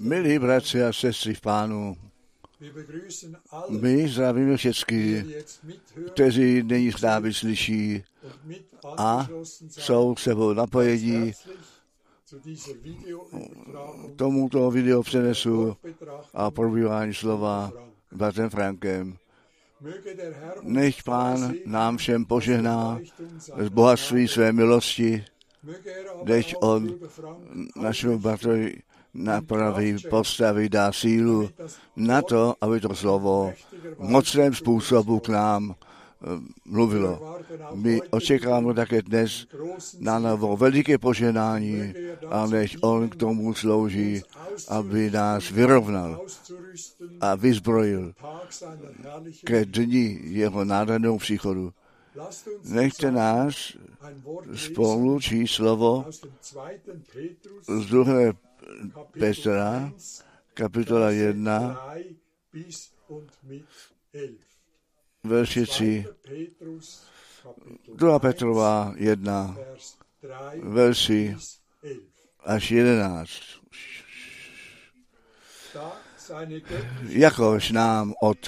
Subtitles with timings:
[0.00, 1.96] Milí bratři a sestry v pánu,
[3.68, 5.26] my zdravíme všechny,
[6.12, 8.04] kteří nyní s námi slyší
[8.96, 9.28] a
[9.68, 11.32] jsou sebou napojení
[14.16, 15.76] tomuto video přenesu
[16.34, 17.72] a probívání slova
[18.12, 19.16] bratrem Frankem.
[20.62, 23.00] Nech pán nám všem požehná
[23.58, 25.24] z bohatství své milosti,
[26.20, 26.94] Auch on
[27.76, 28.82] našemu bratrovi
[29.14, 31.50] napraví, postaví, dá sílu
[31.96, 33.52] na to, aby to slovo
[33.98, 36.26] v mocném způsobu k nám eh,
[36.64, 37.38] mluvilo.
[37.74, 39.46] My očekáváme také dnes
[39.98, 41.94] na novo veliké poženání
[42.28, 44.22] a než on k tomu slouží,
[44.68, 46.20] aby nás vyrovnal
[47.20, 48.12] a vyzbrojil
[49.44, 51.72] ke dni jeho nádherného příchodu.
[52.64, 53.76] Nechte nás
[54.54, 56.78] spolu číst slovo aus dem 2.
[57.12, 58.32] Petrus, z 2.
[58.92, 60.24] Kapitel Petra, 1,
[60.54, 62.04] kapitola 1, 3
[62.52, 63.66] bis und mit
[64.12, 64.38] 11.
[65.22, 66.02] verši 3.
[66.02, 66.12] 2.
[66.22, 67.02] Petrus,
[67.42, 68.14] Kapitel 2.
[68.14, 72.02] 1, Petrová 1, Vers 3 verši bis 11.
[72.44, 73.60] až 11.
[77.08, 78.38] Jakož nám od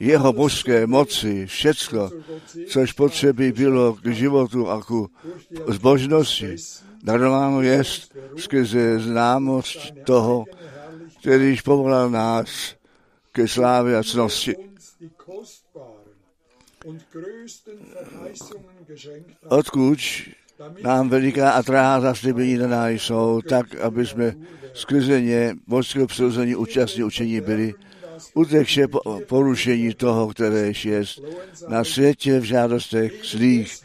[0.00, 2.10] jeho božské moci všecko,
[2.68, 5.10] což potřeby bylo k životu a ku
[5.68, 6.56] zbožnosti,
[7.02, 10.44] darováno jest skrze známost toho,
[11.20, 12.74] kterýž povolal nás
[13.32, 14.56] ke slávě a cnosti,
[19.48, 19.98] odkud
[20.82, 24.34] nám veliká a drahá zaslíbení daná jsou, tak, aby jsme
[24.74, 27.74] skrze ně božského přirouzení účastní učení byli,
[28.34, 31.04] utekše po, porušení toho, které je
[31.68, 33.78] na světě v žádostech zlých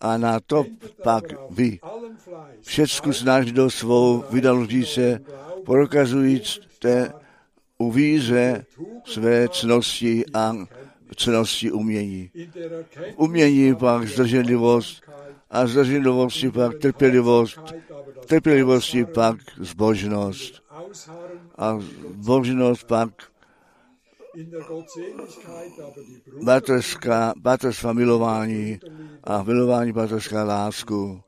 [0.00, 0.64] a na to
[1.02, 1.78] pak vy.
[2.60, 5.20] Všecku snažil svou vydalutí se,
[5.64, 7.12] prokazujte
[7.78, 8.64] u víře
[9.04, 10.56] své cnosti a
[11.16, 12.30] cnosti umění.
[12.34, 15.02] Erkenntnis Umění pak zdrženlivost
[15.50, 17.74] a zdrženlivosti pak trpělivost,
[18.26, 20.62] trpělivosti pak zbožnost
[21.58, 21.78] a
[22.20, 23.10] zbožnost pak
[26.42, 28.80] Bratrská, bratrská milování
[29.24, 31.20] a milování bratrská lásku.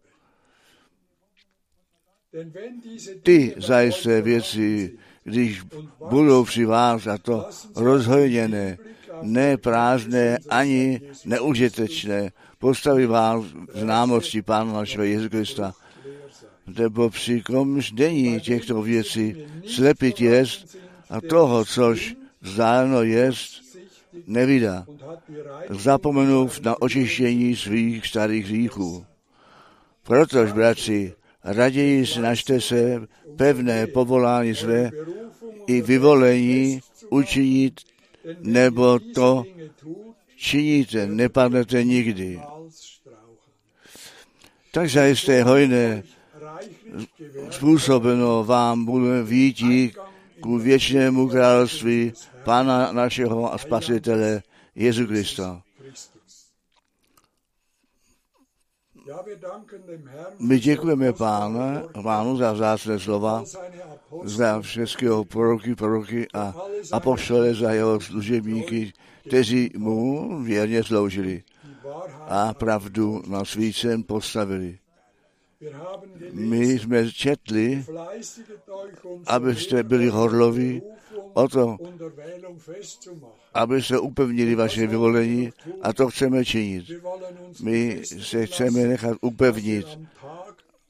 [3.23, 5.63] Ty zajisté věci, když
[6.09, 8.79] budou při vás a to rozhojněné,
[9.23, 15.73] ne prázdné ani neužitečné, postaví vás známosti Pána našeho Jezu Krista,
[16.79, 19.37] nebo při komždění těchto věcí
[19.67, 20.77] slepit jest
[21.11, 23.63] a toho, což vzdáleno jest,
[24.27, 24.87] nevydá,
[25.71, 29.07] zapomenув na očištění svých starých hříchů.
[30.03, 31.15] Protož, bratři,
[31.45, 33.01] raději snažte se
[33.37, 34.91] pevné povolání své
[35.67, 37.81] i vyvolení učinit,
[38.41, 39.45] nebo to
[40.41, 42.41] činíte, nepadnete nikdy.
[44.73, 46.03] Tak zajisté hojné
[47.51, 49.93] způsobeno vám bude výtí
[50.41, 52.13] ku věčnému království
[52.45, 54.43] Pána našeho a Spasitele
[54.75, 55.63] Jezu Krista.
[60.39, 63.45] My děkujeme pánu, pánu za vzácné slova,
[64.25, 66.55] za všechny proroky, proroky a
[66.93, 68.93] apoštole za jeho služebníky,
[69.31, 71.43] kteří mu věrně sloužili
[72.29, 74.79] a pravdu na svícen postavili.
[76.33, 77.85] My jsme četli,
[79.27, 80.83] abyste byli horloví
[81.33, 81.77] o to,
[83.55, 85.51] abyste upevnili vaše vyvolení
[85.83, 86.91] a to chceme činit.
[87.63, 89.87] My se chceme nechat upevnit,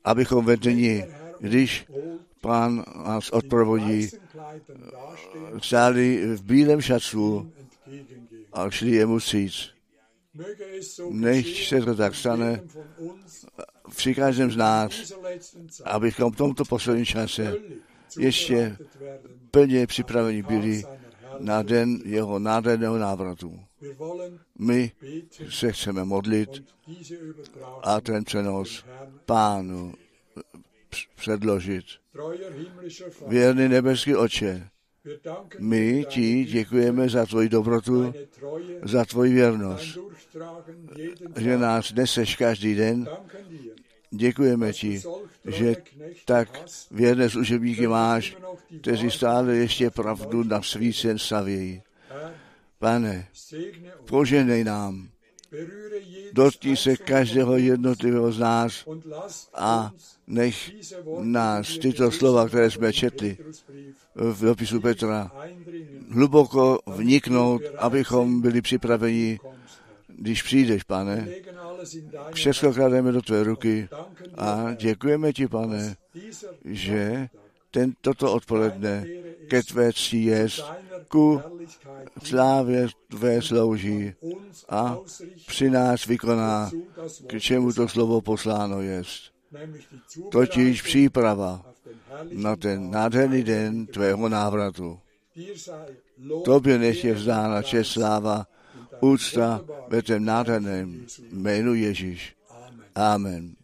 [0.04, 1.04] abychom ve dni,
[1.40, 1.86] když
[2.40, 4.08] pán nás odprovodí,
[5.60, 7.52] stáli v bílém šacu
[8.52, 9.70] a šli jemu stříc.
[11.10, 12.62] Nech se to tak stane
[13.96, 15.12] při každém z nás,
[15.84, 17.54] abychom v tomto posledním čase
[18.18, 18.76] ještě
[19.50, 20.82] plně připraveni byli
[21.38, 23.60] na den jeho nádherného návratu.
[24.58, 24.92] My
[25.48, 26.64] se chceme modlit
[27.82, 28.84] a ten přenos
[29.26, 29.94] pánu
[31.14, 31.84] předložit.
[33.26, 34.68] Věrný nebeský oče,
[35.58, 38.14] my ti děkujeme za tvoji dobrotu,
[38.82, 39.98] za tvoji věrnost,
[41.36, 43.08] že nás neseš každý den.
[44.10, 45.02] Děkujeme ti,
[45.44, 45.76] že
[46.24, 48.36] tak věrné služebníky máš,
[48.80, 51.82] kteří stále ještě pravdu na svícen stavějí.
[52.78, 53.28] Pane,
[54.04, 55.08] poženej nám,
[56.32, 58.88] dotkni se každého jednotlivého z nás
[59.54, 59.92] a
[60.26, 60.70] nech
[61.20, 63.36] nás tyto slova, které jsme četli
[64.14, 65.32] v dopisu Petra,
[66.10, 69.40] hluboko vniknout, abychom byli připraveni,
[70.08, 71.28] když přijdeš, pane.
[72.32, 73.88] Všechno klademe do tvé ruky
[74.38, 75.96] a děkujeme ti, pane,
[76.64, 77.28] že
[77.70, 79.06] ten, toto odpoledne
[79.50, 80.64] ke tvé cti jest,
[81.08, 81.40] ku
[82.22, 84.14] slávě tvé slouží
[84.68, 84.98] a
[85.46, 86.70] při nás vykoná,
[87.26, 89.34] k čemu to slovo posláno jest.
[90.30, 91.64] Totiž příprava
[92.32, 94.98] na ten nádherný den tvého návratu.
[96.44, 98.46] Tobě nech je vzdána čest sláva,
[99.00, 102.36] úcta ve tvém nádherném jménu Ježíš.
[102.94, 103.54] Amen.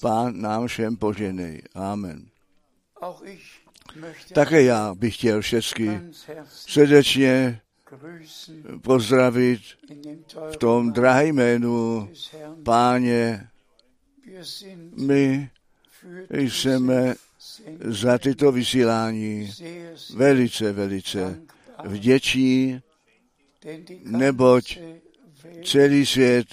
[0.00, 1.62] Pán nám všem poženej.
[1.74, 2.33] Amen.
[4.32, 6.00] Také já bych chtěl všechny
[6.48, 7.60] srdečně
[8.82, 9.60] pozdravit
[10.52, 12.08] v tom drahém jménu
[12.64, 13.48] Páně.
[14.96, 15.50] My
[16.30, 17.14] jsme
[17.84, 19.52] za tyto vysílání
[20.14, 21.40] velice, velice
[21.84, 22.80] vděční,
[24.04, 24.78] neboť
[25.64, 26.46] celý svět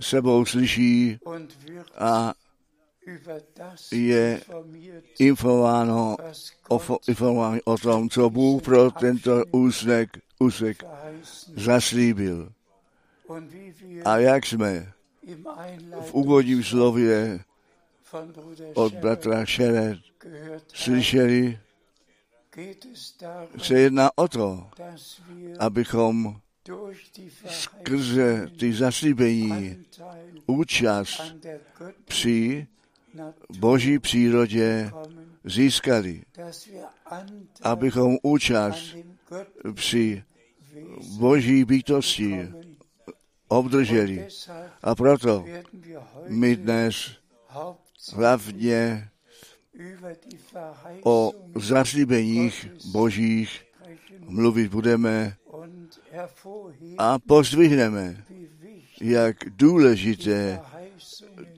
[0.00, 1.18] sebou slyší
[1.98, 2.34] a
[3.92, 4.40] je
[5.18, 6.16] informováno
[6.68, 10.84] o, informováno o tom, co Bůh pro tento úsek, úsek
[11.56, 12.52] zaslíbil.
[14.04, 14.92] A jak jsme
[16.00, 17.40] v úvodním slově
[18.74, 19.98] od bratra Šeret
[20.74, 21.58] slyšeli,
[23.58, 24.68] se jedná o to,
[25.58, 26.40] abychom
[27.48, 29.84] skrze ty zaslíbení
[30.46, 31.22] účast
[32.04, 32.66] při
[33.58, 34.90] boží přírodě
[35.44, 36.22] získali,
[37.62, 38.96] abychom účast
[39.74, 40.22] při
[41.18, 42.48] boží bytosti
[43.48, 44.28] obdrželi.
[44.82, 45.44] A proto
[46.28, 46.94] my dnes
[48.12, 49.08] hlavně
[51.04, 53.64] o zaslíbeních božích
[54.18, 55.36] mluvit budeme
[56.98, 58.24] a pozdvihneme,
[59.00, 60.60] jak důležité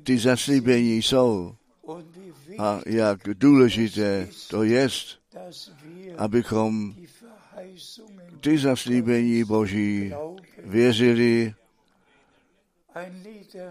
[0.03, 1.55] ty zaslíbení jsou
[2.59, 5.19] a jak důležité to jest,
[6.19, 6.95] abychom
[8.41, 10.13] ty zaslíbení Boží
[10.65, 11.55] věřili.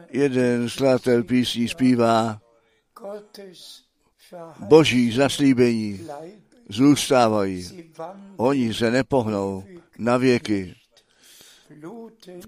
[0.09, 2.41] Jeden skladatel písní zpívá,
[4.59, 6.07] Boží zaslíbení
[6.69, 7.91] zůstávají.
[8.37, 9.63] Oni se nepohnou
[9.97, 10.75] na věky.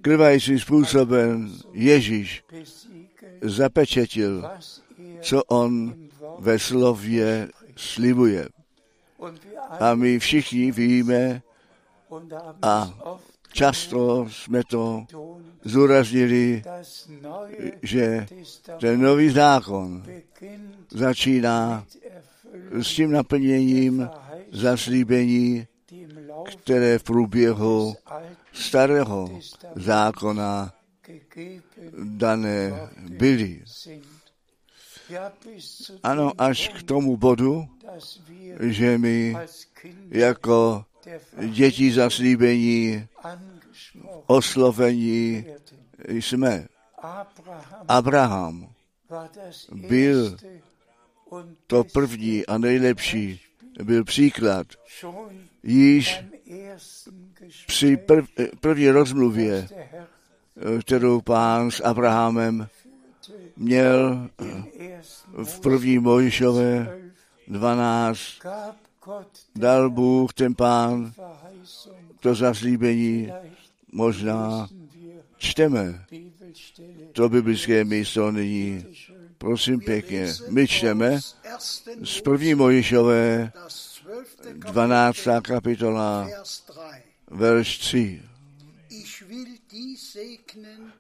[0.02, 2.44] Krvajícím způsobem Ježíš
[3.46, 4.50] zapečetil,
[5.22, 5.96] co on
[6.40, 8.50] ve slově slibuje.
[9.80, 11.42] A my všichni víme
[12.62, 12.94] a
[13.54, 15.06] často jsme to
[15.64, 16.64] zúraznili,
[17.82, 18.26] že
[18.80, 20.04] ten nový zákon
[20.92, 21.86] začíná
[22.72, 24.10] s tím naplněním
[24.52, 25.68] zaslíbení,
[26.56, 27.96] které v průběhu
[28.54, 29.40] starého
[29.76, 30.74] zákona
[32.04, 33.64] dané byly.
[36.04, 37.68] Ano, až k tomu bodu,
[38.60, 39.36] že my
[40.10, 40.86] jako
[41.50, 43.08] děti zaslíbení,
[44.26, 45.46] oslovení
[46.08, 46.68] jsme.
[47.88, 48.70] Abraham
[49.72, 50.38] byl
[51.68, 53.42] to první a nejlepší,
[53.84, 54.68] byl příklad.
[55.64, 56.24] Již
[57.68, 58.26] při prv,
[58.60, 59.68] první rozmluvě,
[60.82, 62.68] kterou pán s Abrahamem
[63.58, 64.30] měl
[65.44, 67.00] v první Mojišové
[67.48, 68.20] 12,
[69.56, 71.14] dal Bůh ten pán
[72.20, 73.32] to zaslíbení,
[73.92, 74.68] možná
[75.38, 76.06] čteme
[77.12, 78.86] to biblické místo nyní.
[79.38, 81.20] Prosím pěkně, my čteme
[82.04, 83.52] z první Mojišové
[84.54, 85.18] 12.
[85.42, 86.30] kapitola,
[87.32, 88.22] verš 3.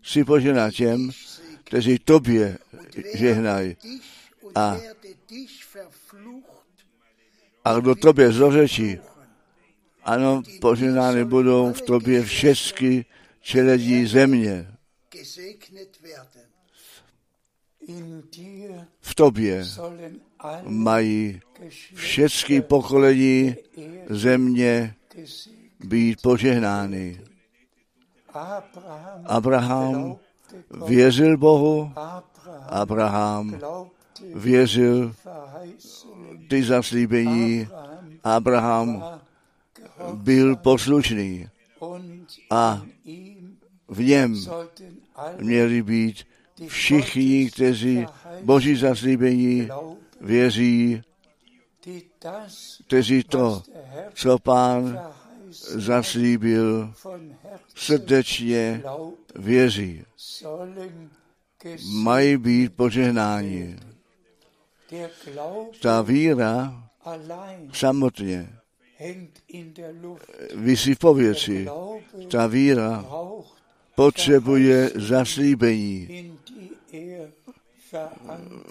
[0.01, 1.11] Chci poženat těm,
[1.63, 2.57] kteří tobě
[3.13, 3.77] žehnají
[4.55, 4.77] a,
[7.63, 8.99] a kdo tobě zlořečí,
[10.03, 13.05] ano, poženány budou v tobě všechny
[13.41, 14.71] čeledí země.
[19.01, 19.65] V tobě
[20.63, 21.41] mají
[21.93, 23.55] všechny pokolení
[24.09, 24.95] země
[25.79, 27.21] být požehnány.
[29.25, 30.15] Abraham
[30.87, 31.91] věřil Bohu,
[32.69, 33.59] Abraham
[34.35, 35.15] věřil
[36.49, 37.67] ty zaslíbení,
[38.23, 39.03] Abraham
[40.13, 41.47] byl poslušný
[42.49, 42.81] a
[43.87, 44.45] v něm
[45.41, 46.17] měli být
[46.67, 48.05] všichni, kteří
[48.43, 49.69] Boží zaslíbení
[50.21, 51.01] věří,
[52.87, 53.63] kteří to,
[54.13, 54.99] co pán
[55.75, 56.93] zaslíbil,
[57.75, 58.83] srdečně
[59.35, 60.03] věří.
[61.93, 63.75] Mají být požehnáni.
[65.81, 66.83] Ta víra
[67.73, 68.49] samotně
[70.55, 71.67] vysí v pověci.
[72.31, 73.05] Ta víra
[73.95, 76.31] potřebuje zaslíbení,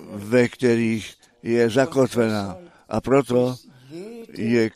[0.08, 2.58] ve kterých je zakotvená.
[2.88, 3.56] A proto
[4.28, 4.70] je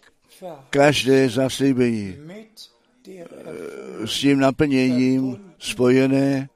[0.71, 2.17] každé zaslíbení
[4.05, 6.49] s tím naplněním spojené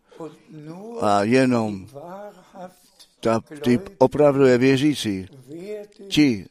[1.00, 1.86] a jenom
[3.20, 5.26] ta, ty opravdu věřící,
[6.08, 6.46] ti,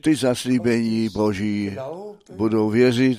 [0.00, 1.76] ty zaslíbení Boží
[2.36, 3.18] budou věřit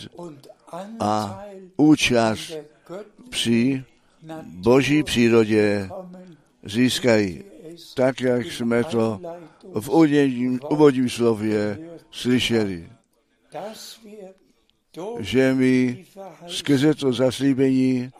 [1.00, 1.44] a
[1.78, 2.54] účast
[3.30, 3.84] při
[4.44, 5.90] Boží přírodě
[6.64, 7.44] získají,
[7.96, 9.22] tak jak jsme to
[9.74, 9.90] v
[10.70, 11.80] úvodním slově
[12.12, 12.90] slyšeli,
[15.20, 16.06] že my
[16.48, 18.12] skrze to zaslíbení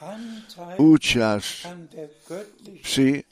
[0.78, 1.68] účast
[2.82, 3.24] při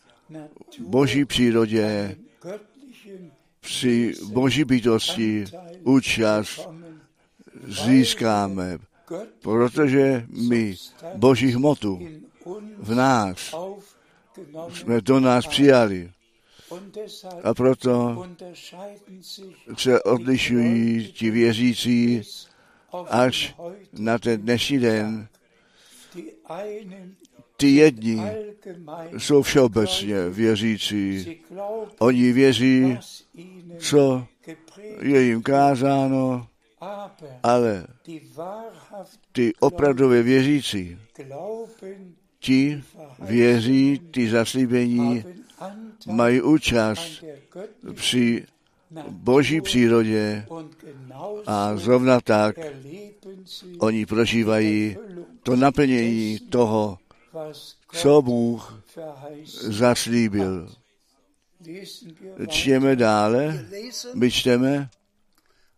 [0.80, 2.18] boží přírodě,
[3.60, 5.46] při boží bytosti
[5.84, 6.70] účast
[7.68, 8.78] získáme,
[9.42, 10.76] protože my
[11.16, 12.00] boží hmotu
[12.78, 13.56] v nás
[14.74, 16.12] jsme do nás přijali.
[17.44, 18.26] A proto
[19.78, 22.22] se odlišují ti věřící
[23.10, 23.56] až
[23.94, 25.28] na ten dnešní den.
[27.58, 28.22] Ty jedni
[29.18, 31.40] jsou všeobecně věřící.
[32.00, 33.00] Oni věří,
[33.78, 34.26] co
[35.02, 36.48] je jim kázáno,
[37.44, 37.88] ale
[39.32, 40.98] ty opravdově věřící,
[42.40, 42.84] ti
[43.20, 45.24] věří, ty zaslíbení
[46.08, 47.24] mají účast
[47.94, 48.46] při
[49.10, 50.46] boží přírodě
[51.46, 52.56] a zrovna tak
[53.80, 54.98] oni prožívají
[55.44, 56.98] to naplnění toho,
[57.92, 58.84] co Bůh
[59.54, 60.76] zaslíbil.
[62.48, 63.66] Čtěme dále,
[64.14, 64.90] my čteme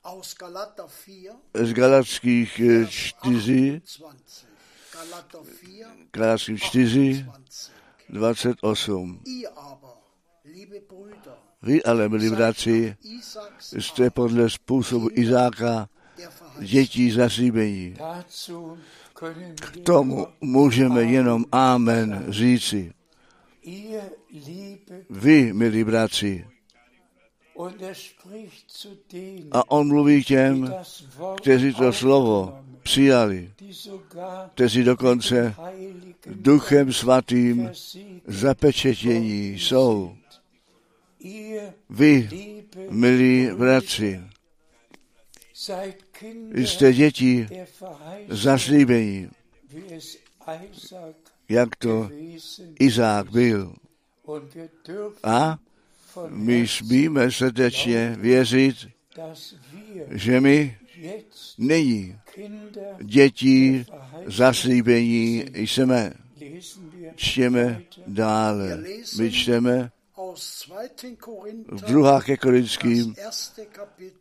[0.03, 4.47] aus Galater 4, z Galackých 4, 20.
[4.93, 7.71] Galater 4, Galackých 4, 20.
[8.09, 9.19] 28.
[11.61, 12.95] Vy ale, milí bratři,
[13.79, 15.89] jste podle způsobu Izáka
[16.59, 17.95] dětí zaslíbení.
[19.21, 22.93] Wir Tomu můžeme jenom Amen říci.
[25.09, 26.45] Vy, milí bratři,
[29.51, 30.73] a on mluví k těm,
[31.41, 33.51] kteří to slovo přijali,
[34.53, 35.55] kteří dokonce
[36.25, 37.71] Duchem Svatým
[38.27, 40.15] zapečetění jsou.
[41.89, 42.29] Vy,
[42.89, 44.21] milí bratři,
[46.55, 47.47] jste děti
[48.29, 49.29] zaslíbení,
[51.49, 52.09] jak to
[52.79, 53.73] Izák byl.
[55.23, 55.59] A
[56.27, 58.75] my smíme srdečně věřit,
[60.11, 60.77] že my
[61.57, 62.19] nyní
[63.03, 63.85] dětí
[64.25, 66.13] zaslíbení jsme.
[67.15, 68.83] Čtěme dále.
[69.17, 69.89] My čteme Aus 2.
[69.89, 69.98] Korinther,
[71.67, 73.15] v druhá ke Korinským,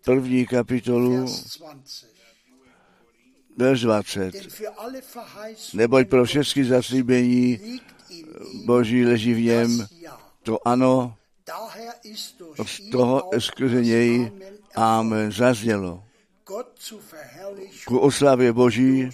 [0.04, 2.18] první kapitolu, Vers 20.
[3.58, 4.32] verš 20.
[4.32, 7.80] Denn für alle Verheißungen Neboť pro všechny zaslíbení
[8.64, 9.86] Boží leží v něm
[10.42, 11.14] to ano,
[12.66, 14.32] z toho skrze něj
[14.74, 16.04] Amen zaznělo.
[17.86, 19.10] Ku oslavě Boží.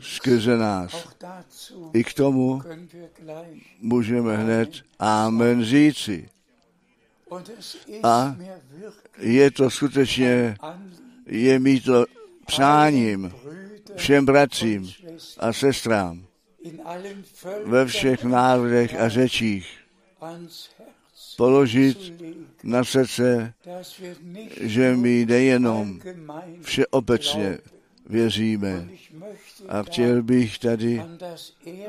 [0.00, 1.08] Skrze nás.
[1.92, 2.62] I k tomu
[3.80, 6.28] můžeme hned Amen říci.
[8.02, 8.36] A
[9.18, 10.56] je to skutečně,
[11.26, 12.04] je mi to
[12.46, 13.32] přáním
[13.96, 14.92] všem bratřím
[15.38, 16.26] a sestrám
[17.64, 19.78] ve všech národech a řečích
[21.36, 22.12] položit
[22.62, 23.54] na srdce,
[24.60, 26.00] že my nejenom
[26.62, 27.58] všeobecně.
[28.06, 28.88] Věříme.
[29.68, 31.02] A chtěl bych tady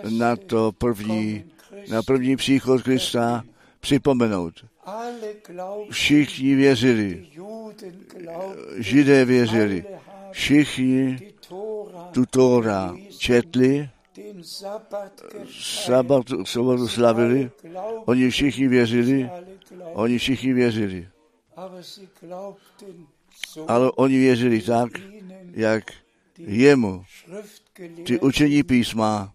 [0.09, 1.45] na to první,
[1.89, 3.43] na první příchod Krista
[3.79, 4.65] připomenout.
[5.89, 7.27] Všichni věřili,
[8.77, 9.85] Židé věřili,
[10.31, 11.33] všichni
[12.11, 13.89] tu Tóra četli,
[15.51, 17.51] sabat, sobotu slavili,
[18.05, 19.29] oni všichni věřili,
[19.93, 21.07] oni všichni věřili.
[23.67, 24.89] Ale oni věřili tak,
[25.51, 25.83] jak
[26.45, 27.05] jemu
[28.05, 29.33] ty učení písma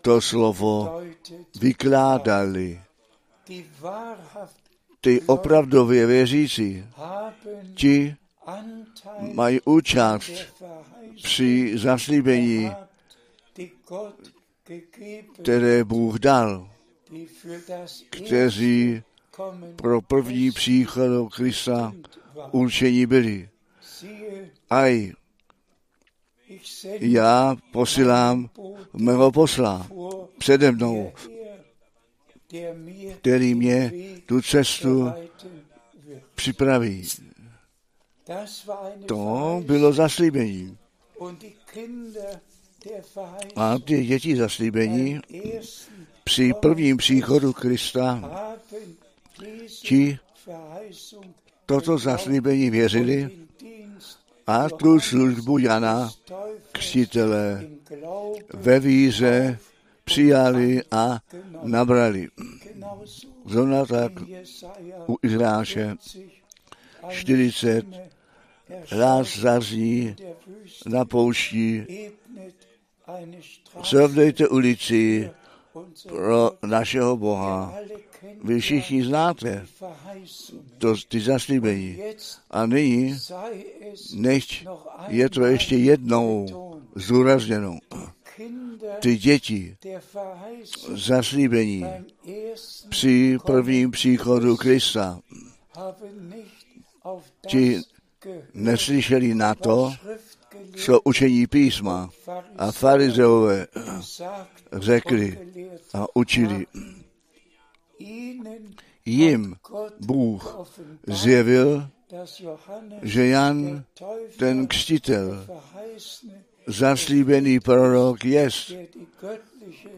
[0.00, 1.02] to slovo
[1.60, 2.80] vykládali.
[5.00, 6.84] Ty opravdově věřící,
[7.74, 8.16] ti
[9.34, 10.30] mají účast
[11.22, 12.70] při zaslíbení,
[15.42, 16.70] které Bůh dal,
[18.10, 19.02] kteří
[19.76, 21.92] pro první příchod Krista
[22.52, 23.48] určení byli.
[24.70, 25.12] Aj
[27.00, 28.50] já posílám
[28.92, 29.88] mého posla
[30.38, 31.12] přede mnou,
[33.18, 33.92] který mě
[34.26, 35.12] tu cestu
[36.34, 37.08] připraví.
[39.06, 40.78] To bylo zaslíbení.
[43.56, 45.20] A ty děti zaslíbení
[46.24, 48.30] při prvním příchodu Krista
[49.82, 50.18] ti
[51.66, 53.30] toto zaslíbení věřili
[54.76, 56.10] tu službu Jana
[56.72, 57.66] křtitele
[58.54, 59.58] ve víře
[60.04, 61.20] přijali a
[61.62, 62.28] nabrali.
[63.46, 64.12] Zrovna tak
[65.08, 65.96] u Izráše
[67.08, 67.86] 40 40
[68.90, 71.86] ráz zazní der Wüste na poušti,
[73.82, 75.30] srovnejte ulici
[76.08, 77.74] pro našeho Boha.
[78.44, 79.66] Vy všichni znáte
[80.78, 81.98] to, ty zaslíbení.
[82.50, 83.18] A nyní,
[84.14, 84.66] nechť
[85.08, 86.46] je to ještě jednou.
[88.36, 89.76] Kinder Ty děti
[90.94, 91.84] zaslíbení
[92.88, 95.20] při prvním příchodu Krista
[97.46, 97.80] ti
[98.54, 99.92] neslyšeli na to,
[100.76, 102.10] co učení písma
[102.56, 103.66] a farizeové
[104.72, 105.38] řekli
[105.94, 106.66] a učili.
[109.04, 109.56] Jim
[110.00, 110.56] Bůh
[111.06, 111.88] zjevil,
[113.02, 113.84] že Jan,
[114.38, 115.46] ten křtitel,
[116.66, 118.72] zaslíbený prorok jest,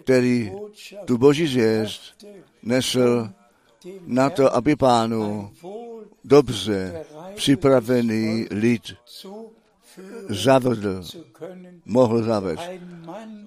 [0.02, 0.52] který
[1.04, 2.14] tu boží brachte,
[2.62, 3.30] nesl
[4.06, 5.50] na to, aby pánu
[6.24, 8.82] dobře připravený lid
[10.28, 11.02] zavedl,
[11.84, 12.70] mohl zavést.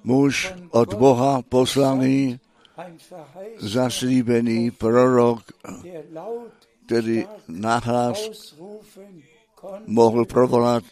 [0.03, 2.39] Muž od Boha poslaný,
[3.57, 5.43] zaslíbený prorok,
[6.85, 8.55] který nahlas
[9.85, 10.83] mohl provolat,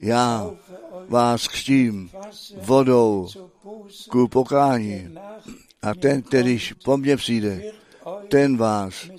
[0.00, 0.50] já
[1.08, 2.10] vás křtím
[2.56, 3.28] vodou
[4.10, 5.14] ku pokání
[5.82, 7.72] a ten, kterýž po mně přijde,
[8.28, 9.10] ten vás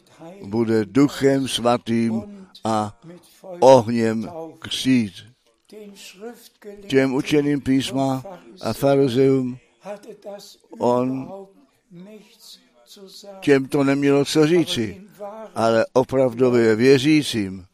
[0.44, 3.00] bude duchem svatým a
[3.60, 5.14] ohněm křít.
[6.88, 8.24] Těm učeným písma
[8.62, 9.58] a farizeum
[10.80, 11.30] on
[13.40, 15.02] těm to nemělo co říci,
[15.56, 17.66] ale opravdově věřícím,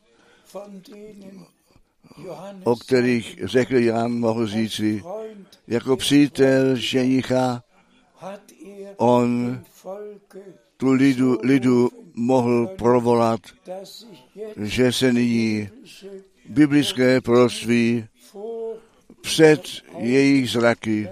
[2.63, 5.03] o kterých řekl Jan, mohl říci,
[5.67, 7.63] jako přítel ženicha,
[8.97, 9.61] on
[10.77, 13.39] tu lidu, lidu mohl provolat,
[14.57, 15.69] že se nyní
[16.49, 18.07] biblické proství
[19.21, 19.61] před
[19.97, 21.09] jejich zraky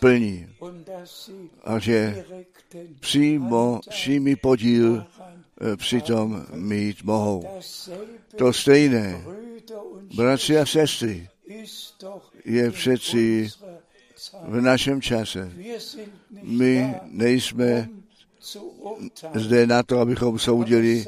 [0.00, 0.55] plní
[1.64, 2.24] a že
[3.00, 5.04] přímo přímý podíl
[5.60, 7.44] eh, přitom mít mohou.
[8.36, 9.24] To stejné,
[10.16, 11.28] bratři a sestry,
[12.44, 13.48] je přeci
[14.42, 15.52] v našem čase.
[16.42, 17.88] My nejsme
[19.34, 21.04] zde na to, abychom soudili,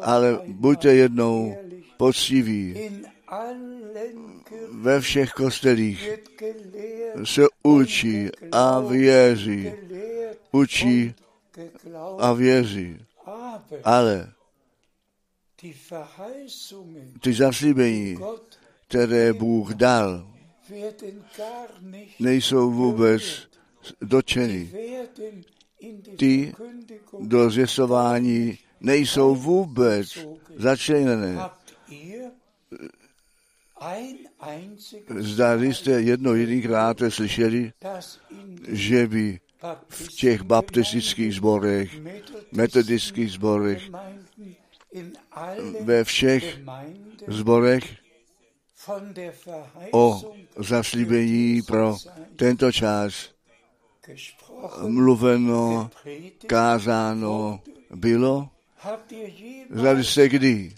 [0.00, 1.56] ale buďte jednou
[1.96, 2.90] poctiví.
[4.70, 6.08] Ve všech kostelích
[7.24, 9.72] se učí a věří.
[10.52, 11.14] Učí
[12.18, 13.06] a věří.
[13.84, 14.32] Ale
[17.20, 18.18] ty zaslíbení,
[18.88, 20.32] které Bůh dal,
[22.18, 23.22] nejsou vůbec
[24.00, 24.72] dotčeny.
[26.16, 26.54] Ty
[27.20, 30.18] do zvěstování nejsou vůbec
[30.56, 31.38] začleněné.
[35.18, 37.72] Zdali jste jedno jedinkrát slyšeli,
[38.68, 39.40] že by
[39.88, 41.90] v těch baptistických zborech,
[42.52, 43.82] metodických zborech,
[45.80, 46.60] ve všech
[47.28, 47.96] zborech
[49.92, 51.96] o zaslíbení pro
[52.36, 53.30] tento čas
[54.86, 55.90] mluveno,
[56.46, 57.60] kázáno
[57.94, 58.50] bylo?
[59.70, 60.72] Zdali jste kdy?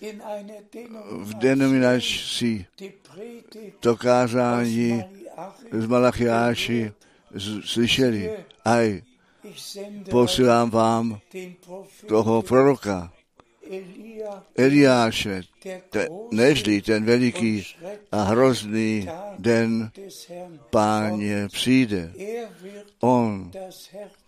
[1.11, 2.67] v denominaci
[3.81, 5.05] to kázání
[5.73, 6.93] z Malachiáši
[7.65, 8.31] slyšeli,
[8.65, 9.03] aj
[10.11, 11.21] posílám vám
[12.07, 13.13] toho proroka,
[14.57, 15.43] Eliáše,
[15.91, 17.67] te, nežli ten veliký
[18.13, 19.91] a hrozný den
[20.71, 22.13] páně přijde.
[23.01, 23.51] On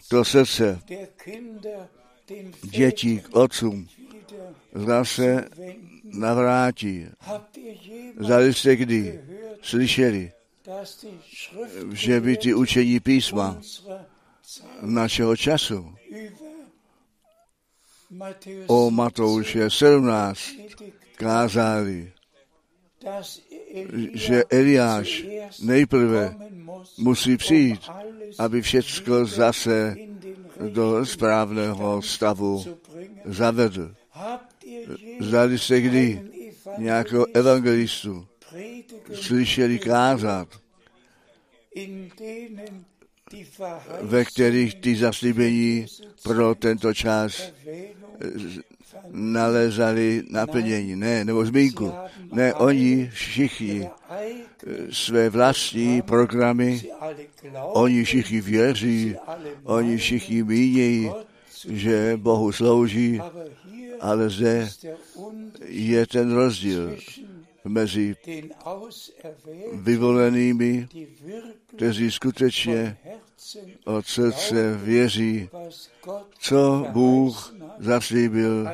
[0.09, 0.81] to srdce
[2.63, 3.89] dětí k otcům
[4.75, 5.49] zase
[6.05, 7.07] navrátí.
[8.21, 9.21] Zdali jste kdy
[9.63, 10.33] slyšeli,
[11.93, 13.61] že by ty učení písma
[14.83, 15.95] našeho času
[18.67, 20.41] o Matouše 17
[21.17, 22.13] kázali,
[24.15, 25.25] že Eliáš
[25.63, 26.37] nejprve
[26.99, 27.81] musí přijít,
[28.39, 29.97] aby všecko zase
[30.69, 32.65] do správného stavu
[33.25, 33.95] zavedl.
[35.21, 36.23] Zdali jste kdy
[36.79, 38.27] nějakého evangelistu
[39.13, 40.49] slyšeli kázat,
[44.01, 45.87] ve kterých ty zaslíbení
[46.23, 47.53] pro tento čas
[49.11, 51.93] nalezali naplnění, ne, nebo zmínku.
[52.33, 53.89] Ne, oni všichni
[54.91, 56.83] své vlastní programy,
[57.53, 59.17] oni všichni věří,
[59.65, 61.11] oni všichni mínějí,
[61.69, 63.21] že Bohu slouží,
[64.01, 64.69] ale zde
[65.67, 66.97] je ten rozdíl
[67.65, 68.17] mezi
[69.73, 70.89] vyvolenými,
[71.77, 72.97] kteří skutečně
[73.85, 75.49] od srdce věří,
[76.39, 78.69] co Bůh zaslíbil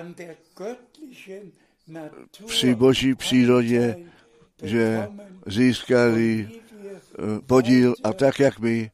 [2.46, 3.96] při boží přírodě,
[4.62, 5.08] že
[5.46, 6.48] získali
[7.46, 8.90] podíl a tak, jak my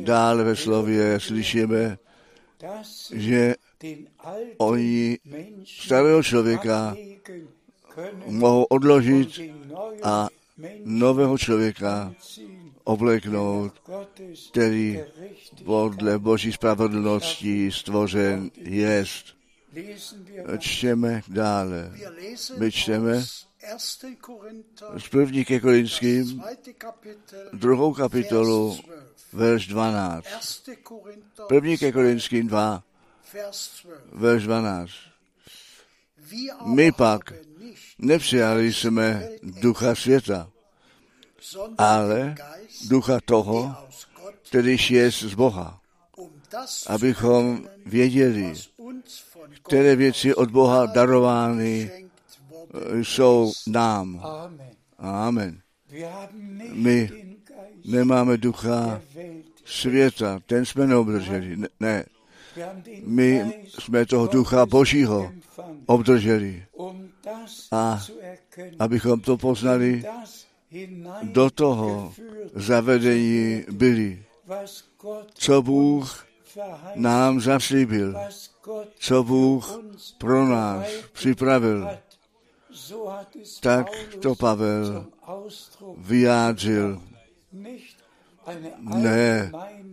[0.00, 1.98] dále ve slově slyšíme,
[3.12, 3.54] že
[4.58, 5.18] oni
[5.64, 6.96] starého člověka
[8.26, 9.40] mohou odložit
[10.02, 10.28] a
[10.84, 12.14] nového člověka
[12.84, 13.72] obleknout,
[14.50, 15.00] který
[15.64, 19.26] podle Boží spravedlnosti stvořen jest.
[20.58, 21.92] Čteme dále.
[22.58, 23.24] My čteme
[24.98, 26.42] z první ke Korinským,
[27.52, 28.78] druhou kapitolu,
[29.32, 30.26] verš 12.
[31.48, 32.82] První ke Korinským 2,
[34.12, 34.90] verš 12.
[36.64, 37.32] My pak
[37.98, 40.50] nepřijali jsme ducha světa,
[41.78, 42.34] ale
[42.88, 43.76] ducha toho,
[44.48, 45.80] kterýž je z Boha,
[46.86, 48.54] abychom věděli,
[49.62, 52.01] které věci od Boha darovány
[53.02, 54.22] jsou nám.
[54.98, 55.60] Amen.
[56.72, 57.10] My
[57.84, 59.00] nemáme ducha
[59.64, 61.56] světa, ten jsme neobdrželi.
[61.80, 62.04] Ne,
[63.06, 65.32] my jsme toho ducha Božího
[65.86, 66.64] obdrželi,
[67.72, 68.00] A
[68.78, 70.04] abychom to poznali,
[71.22, 72.14] do toho
[72.54, 74.24] zavedení byli,
[75.34, 76.26] co Bůh
[76.94, 78.16] nám zaslíbil,
[78.98, 79.80] co Bůh
[80.18, 81.88] pro nás připravil.
[83.60, 83.86] Tak
[84.22, 85.06] to Pavel
[85.96, 87.02] vyjádřil.
[88.80, 89.52] Ne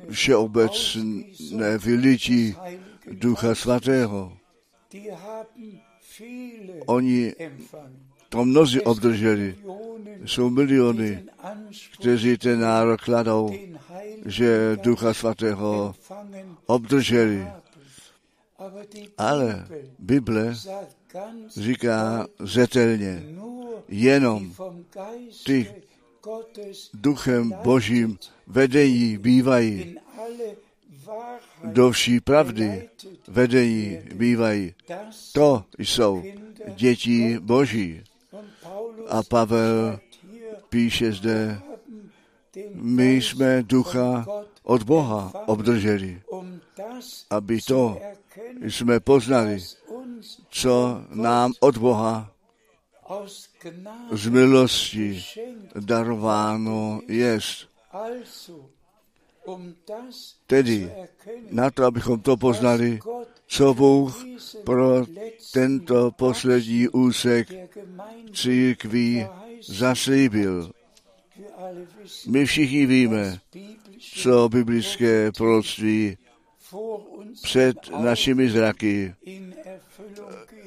[0.10, 2.56] všeobecné vylití
[3.12, 4.38] Ducha Svatého.
[6.86, 7.34] Oni
[8.30, 9.56] to mnozí obdrželi.
[10.26, 11.26] Jsou miliony,
[12.00, 13.54] kteří ten nárok kladou,
[14.26, 15.96] že Ducha Svatého
[16.66, 17.48] obdrželi.
[19.18, 19.68] Ale
[20.00, 20.54] Bible
[21.56, 23.24] říká zetelně,
[23.88, 24.54] jenom
[25.46, 25.68] ty
[26.94, 28.18] duchem Božím
[28.48, 29.96] vedení bývají,
[31.64, 32.90] do vší pravdy
[33.28, 34.74] vedení bývají.
[35.34, 36.24] To jsou
[36.76, 38.04] děti Boží.
[39.08, 40.00] A Pavel
[40.70, 41.60] píše zde,
[42.74, 44.26] my jsme ducha
[44.64, 46.22] od Boha obdrželi,
[47.30, 47.98] aby to
[48.62, 49.60] jsme poznali,
[50.50, 52.32] co nám od Boha
[54.12, 55.24] z milosti
[55.76, 57.02] darováno
[59.88, 60.92] das Tedy
[61.50, 63.00] na to, abychom to poznali,
[63.48, 64.26] co Bůh
[64.64, 65.06] pro
[65.54, 67.48] tento poslední úsek
[68.34, 69.26] církví
[69.68, 70.72] zaslíbil.
[72.28, 73.40] My všichni víme,
[74.16, 76.18] co biblické proroctví
[77.44, 79.16] před našimi zraky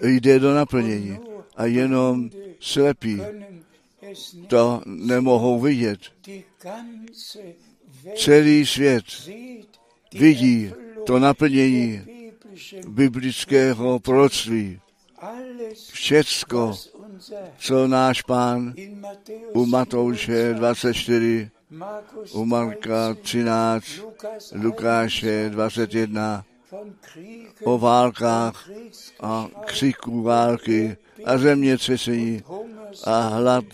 [0.02, 1.18] jde do naplnění
[1.56, 3.22] a jenom slepí
[4.48, 6.00] to nemohou vidět.
[8.16, 9.04] Celý svět
[10.14, 10.72] vidí
[11.06, 12.00] to naplnění
[12.88, 14.80] biblického proroctví.
[15.92, 16.78] Všecko,
[17.58, 18.74] co náš pán
[19.52, 21.61] u Matouše 24, Markus
[22.32, 28.70] u Marka 13, 13, Lukas Lukáše 21 von Kriegen o válkách
[29.20, 32.42] a křiku války a zemětřesení
[33.04, 33.64] a hlad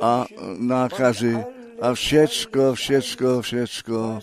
[0.00, 0.26] a
[0.58, 1.44] nákazy
[1.80, 4.18] a všecko, všecko, všecko,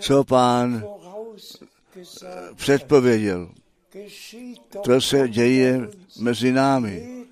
[0.00, 3.50] co pán vorausgesagt předpověděl.
[4.82, 5.88] To se děje
[6.20, 7.24] mezi námi.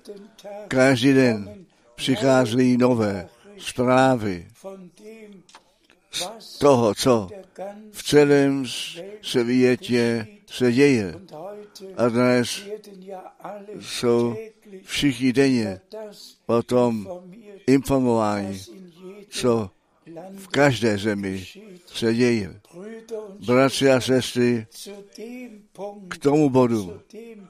[0.67, 4.47] Každý den přicházejí nové zprávy
[6.63, 7.29] toho, co
[7.91, 8.65] v celém
[9.21, 11.15] světě se děje.
[11.97, 12.63] A dnes
[13.79, 14.35] jsou
[14.83, 15.81] všichni denně
[16.45, 17.07] o tom
[17.67, 18.61] informování,
[19.29, 19.69] co
[20.37, 21.45] v každé zemi
[21.85, 22.59] se děje.
[23.45, 24.67] Bratři a sestry,
[26.07, 26.99] k tomu bodu,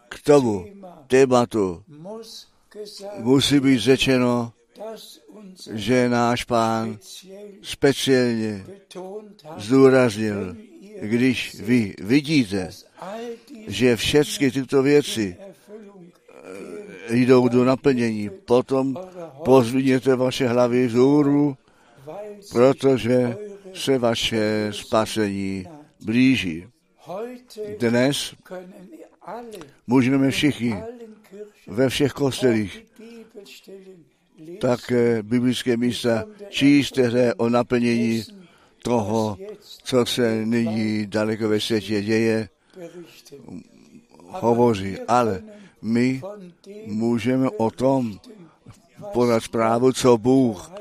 [0.10, 0.66] k tomu
[1.08, 1.84] tématu
[3.20, 4.54] musí být řečeno,
[5.74, 6.98] že náš pán
[7.62, 8.66] speciálně
[9.58, 10.56] zdůraznil,
[11.02, 12.70] když vy vidíte,
[13.68, 16.20] že všechny tyto věci Erfüllung
[17.10, 18.98] jdou do naplnění, potom
[19.46, 23.38] pozviněte vaše hlavy weil sich protože
[23.74, 25.68] se vaše spasení
[26.06, 26.68] blíží.
[27.80, 28.36] Dnes
[29.88, 30.76] můžeme všichni
[31.68, 32.86] ve všech kostelích
[34.62, 38.24] také biblické místa číst které o naplnění
[38.84, 39.38] toho,
[39.84, 42.50] co se nyní daleko ve světě děje,
[44.28, 44.98] hovoří.
[45.08, 45.44] Ale
[45.82, 46.22] my
[46.86, 48.20] můžeme o tom
[49.14, 50.72] podat zprávu, co Bůh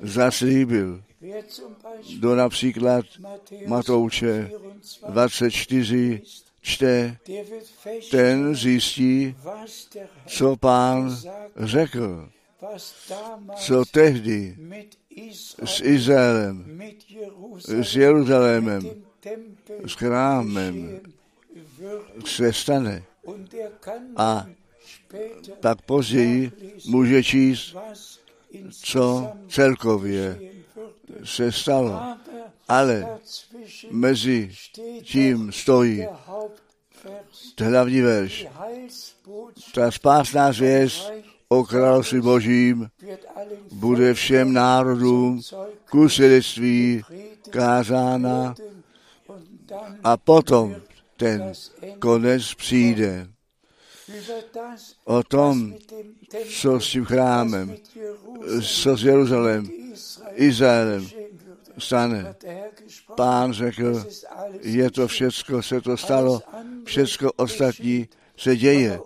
[0.00, 1.02] zaslíbil.
[2.18, 3.04] Do například
[3.66, 4.50] Matouše
[5.08, 6.22] 24, 24
[6.66, 7.16] čte,
[8.10, 9.36] ten zjistí,
[10.26, 11.16] co pán
[11.56, 12.28] řekl,
[13.56, 14.56] co tehdy
[15.64, 16.80] s Izraelem,
[17.66, 18.82] s Jeruzalémem,
[19.86, 21.00] s chrámem
[22.26, 23.02] se stane.
[23.56, 23.72] Er
[24.16, 24.46] A
[25.60, 26.52] Tak později
[26.86, 27.76] může číst,
[28.70, 30.40] co celkově
[31.24, 32.16] se stalo.
[32.68, 33.18] Ale
[33.90, 34.50] mezi
[35.02, 36.06] tím stojí
[37.60, 38.46] hlavní verš.
[39.74, 41.12] Ta spásná zvěst
[41.48, 42.88] o království božím
[43.72, 45.40] bude všem národům
[45.90, 47.02] ku svědectví
[47.50, 48.54] kázána
[50.04, 50.76] a potom
[51.16, 51.52] ten
[51.98, 53.28] konec přijde.
[55.04, 55.74] o tom,
[56.60, 57.76] co s tím chrámem,
[58.62, 59.70] co s Jeruzalém,
[60.34, 61.26] Israel Izraelem
[61.78, 62.34] stane.
[63.14, 64.04] Pán řekl,
[64.60, 66.42] je to všecko, se to stalo,
[66.84, 69.00] všecko ostatní se děje,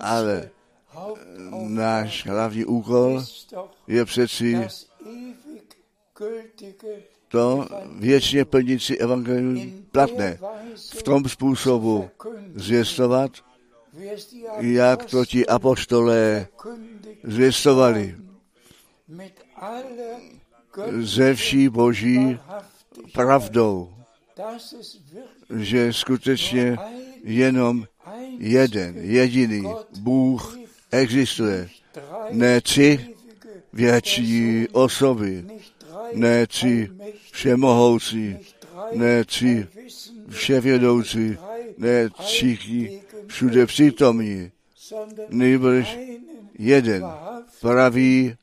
[0.00, 0.50] ale
[1.68, 3.22] náš hlavní úkol
[3.86, 4.68] je přeci
[7.28, 10.38] to věčně plnící evangelium platné.
[10.76, 12.10] V tom způsobu
[12.54, 13.30] zvěstovat,
[14.58, 18.16] jak to ti verkündigt zvěstovali
[21.00, 22.38] ze vší boží
[23.12, 23.94] pravdou,
[25.56, 26.76] že skutečně
[27.24, 27.84] jenom
[28.38, 29.64] jeden, jediný
[29.98, 30.63] Bůh
[30.94, 31.68] existuje.
[32.30, 33.14] Ne tři
[33.72, 35.44] větší osoby,
[36.12, 36.90] ne tři
[37.32, 38.36] všemohoucí,
[38.92, 39.66] ne tři
[40.28, 41.36] vševědoucí,
[41.78, 44.50] ne všichni všude přítomní,
[45.28, 45.98] nejbrž
[46.58, 47.04] jeden
[47.60, 48.36] pravý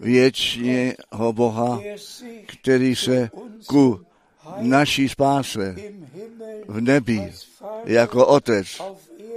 [0.00, 1.80] věčného Boha,
[2.46, 3.30] který se
[3.66, 4.00] ku
[4.58, 5.76] naší spáse
[6.68, 7.32] v nebi
[7.84, 8.66] jako Otec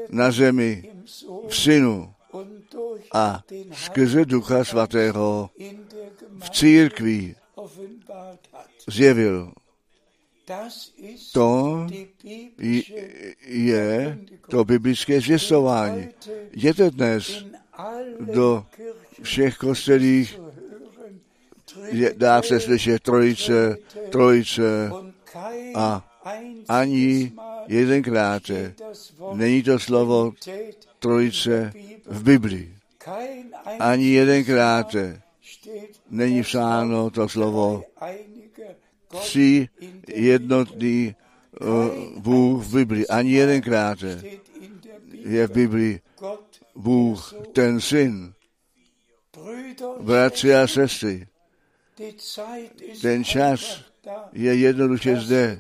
[0.10, 0.90] na zemi
[1.48, 2.15] v Synu
[3.14, 5.50] a skrze Ducha Svatého
[6.40, 7.36] v církvi
[8.88, 9.52] zjevil.
[11.34, 11.88] To
[13.48, 14.18] je
[14.50, 16.10] to biblické zvěstování.
[16.52, 17.46] Jděte dnes
[18.20, 18.66] do
[19.22, 20.40] všech kostelích,
[21.92, 23.78] je, dá se slyšet trojice,
[24.10, 24.92] trojice
[25.76, 26.16] a
[26.68, 27.32] ani
[27.68, 28.44] jedenkrát
[29.34, 30.32] není to slovo
[31.00, 31.74] trojice
[32.06, 32.76] v Biblii.
[33.80, 34.96] Ani jedenkrát
[36.10, 37.84] není psáno to slovo
[39.08, 39.70] tři
[40.08, 41.16] jednotný
[41.62, 43.08] uh, Bůh v Biblii.
[43.08, 43.98] Ani jedenkrát
[45.12, 46.02] je v Biblii
[46.76, 48.34] Bůh ten syn.
[50.02, 51.28] Bratři a sestry,
[53.02, 53.82] ten čas
[54.34, 55.60] je jednoduše zde,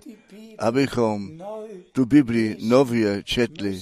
[0.59, 1.43] abychom
[1.91, 3.81] tu Biblii nově četli.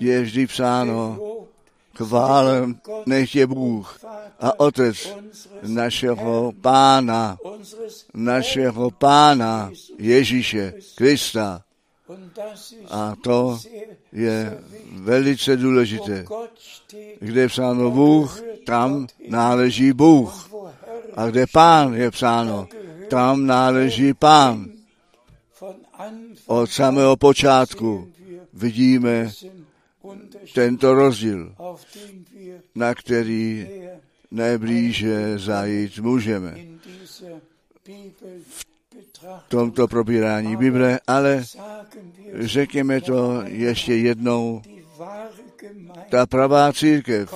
[0.00, 1.18] Je vždy psáno,
[1.96, 4.00] chválen nech je Bůh
[4.40, 5.14] a Otec
[5.62, 7.38] našeho Pána,
[8.14, 11.62] našeho Pána Ježíše Krista.
[12.90, 13.58] A to
[14.12, 14.58] je
[14.92, 16.24] velice důležité.
[17.20, 20.50] Kde je psáno Bůh, tam náleží Bůh.
[21.16, 22.68] A kde Pán je psáno,
[23.10, 24.66] tam náleží Pán.
[26.46, 28.08] Od samého počátku
[28.58, 29.30] vidíme
[30.54, 31.54] tento rozdíl,
[32.74, 33.68] na který
[34.30, 36.54] nejblíže zajít můžeme.
[39.38, 41.44] V tomto probírání Bible, ale
[42.34, 44.62] řekněme to ještě jednou,
[46.10, 47.34] ta pravá církev,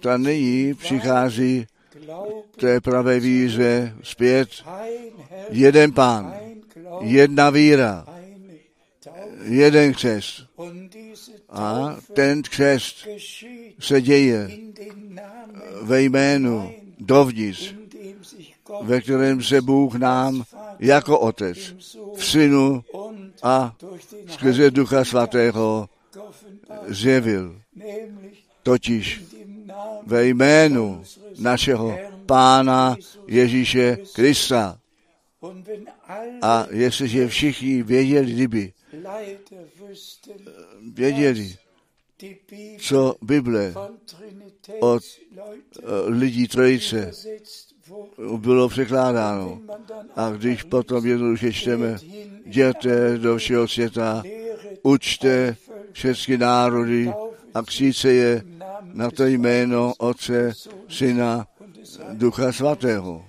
[0.00, 1.66] ta nyní přichází
[2.56, 4.48] té pravé víře zpět.
[5.50, 6.34] Jeden pán,
[7.00, 8.06] jedna víra,
[9.44, 10.42] jeden křest.
[11.48, 13.08] A ten křest
[13.78, 14.50] se děje
[15.82, 17.74] ve jménu dovnitř,
[18.82, 20.44] ve kterém se Bůh nám
[20.78, 21.58] jako Otec
[22.16, 22.84] v Synu
[23.42, 23.76] a
[24.28, 25.88] skrze Ducha Svatého
[26.86, 27.60] zjevil.
[28.62, 29.22] Totiž
[30.06, 31.02] ve jménu
[31.38, 34.78] našeho Pána Ježíše Krista.
[36.42, 38.72] A jestliže všichni věděli, kdyby
[40.92, 41.56] věděli,
[42.78, 43.74] co Bible
[44.80, 45.02] od
[46.06, 47.10] lidí trojice
[48.36, 49.60] bylo překládáno.
[50.16, 51.96] A když potom jednoduše čteme,
[52.44, 54.22] jděte do všeho světa,
[54.82, 55.56] učte
[55.92, 57.12] všechny národy
[57.54, 58.42] a kříce je
[58.92, 60.52] na to jméno Otce,
[60.88, 61.46] Syna,
[62.12, 63.24] Ducha Svatého.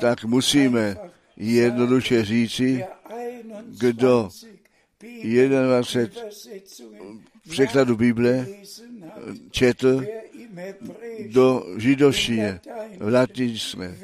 [0.00, 0.96] Tak musíme
[1.36, 2.84] jednoduše říci,
[3.80, 4.30] kdo?
[5.22, 6.08] 21
[7.48, 8.46] překladu Bible
[9.50, 10.04] četl
[11.26, 12.60] do židovštině,
[12.98, 13.96] v latinské,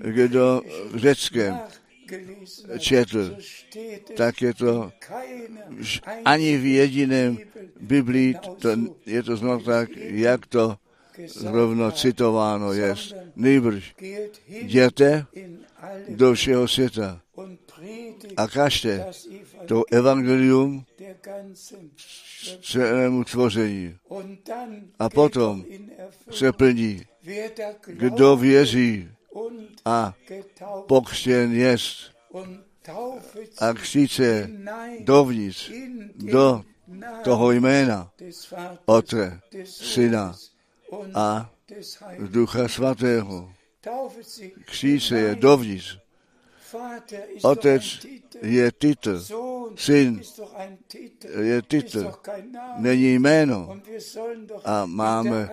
[0.00, 1.58] kdo v řeckém
[2.78, 3.36] četl,
[4.16, 4.92] tak je to
[6.24, 7.38] ani v jediném
[7.80, 8.68] Biblii, to,
[9.06, 10.76] je to znovu tak, jak to
[11.44, 12.94] rovno citováno je.
[13.36, 13.94] Nejbrž
[14.48, 15.26] jděte
[16.08, 17.20] do všeho světa
[18.36, 19.06] a kažte
[19.66, 20.84] to evangelium
[22.62, 23.96] celému tvoření.
[24.98, 25.64] A potom
[26.30, 27.02] se plní,
[27.86, 29.08] kdo věří
[29.84, 30.14] a
[30.86, 32.12] pokřtěn jest
[33.58, 35.72] a hinein dovnitř
[36.14, 36.64] do
[37.24, 38.10] toho jména
[38.86, 40.36] Otce, Syna
[41.14, 41.50] a.
[42.18, 43.52] Ducha Svatého.
[44.98, 45.98] Se je dovnitř.
[47.42, 48.06] Otec
[48.42, 49.20] je titul,
[49.76, 50.20] Syn
[51.42, 52.12] je titul,
[52.76, 53.80] není jméno.
[54.64, 55.50] A máme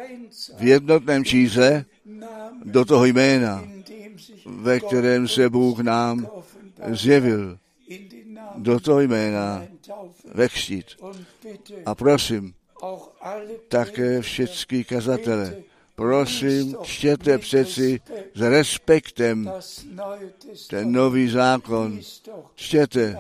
[0.57, 3.63] v jednotném čísle Namen, do toho jména,
[4.45, 6.27] ve kterém se Bůh nám
[6.91, 7.57] zjevil,
[8.55, 9.65] do toho jména
[11.43, 12.53] bitte A prosím,
[13.67, 15.55] také všechny kazatele,
[15.95, 18.01] prosím, čtěte přeci
[18.33, 19.51] s respektem
[20.69, 21.99] ten nový zákon.
[22.55, 23.17] Čtěte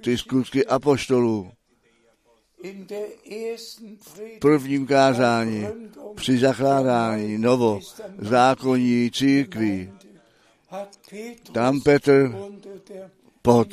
[0.00, 1.52] ty skutky apoštolů.
[2.62, 2.92] Predigt
[4.40, 5.66] Prvním kázání
[6.14, 7.80] při zakládání novo
[8.18, 9.92] zákonní církví.
[11.52, 12.36] Tam Petr
[13.42, 13.68] pod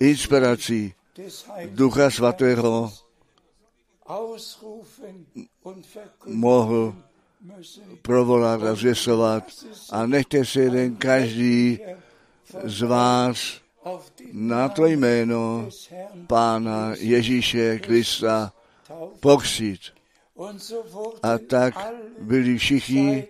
[0.00, 0.94] inspirací
[1.66, 2.92] Ducha Svatého
[6.26, 6.94] mohl.
[8.02, 9.44] Provolat a zvěstovat.
[9.90, 11.78] A nechte si jeden každý
[12.64, 13.60] z vás
[14.32, 15.68] na to jméno
[16.26, 18.52] Pána Ježíše Krista
[19.20, 19.80] pokřít.
[21.22, 21.74] A tak
[22.18, 23.24] byli všichni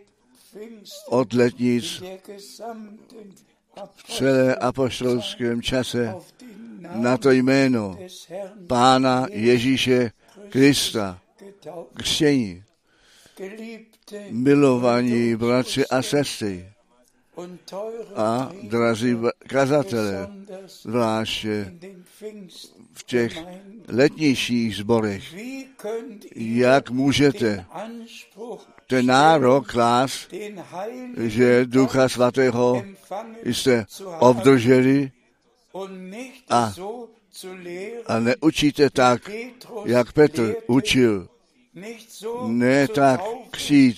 [1.08, 2.02] od letnic
[3.94, 6.14] v celé apoštolském čase
[6.94, 7.98] na to jméno
[8.66, 10.10] Pána Ježíše
[10.48, 11.20] Krista
[11.94, 12.64] křtění.
[14.30, 16.68] Milovaní bratři a sestry
[18.16, 19.16] a drazí
[19.52, 21.74] besonders zvláště
[22.92, 23.38] v těch
[23.88, 25.34] letnějších zborech.
[26.36, 27.66] Jak můžete
[28.86, 32.84] ten nárok Heiligen že Ducha Svatého
[33.44, 33.86] jste
[34.18, 35.12] obdrželi
[36.50, 36.72] a-
[38.06, 39.30] a neučíte tak,
[39.84, 41.28] jak Petr učil.
[42.46, 43.20] Ne tak
[43.50, 43.96] křít,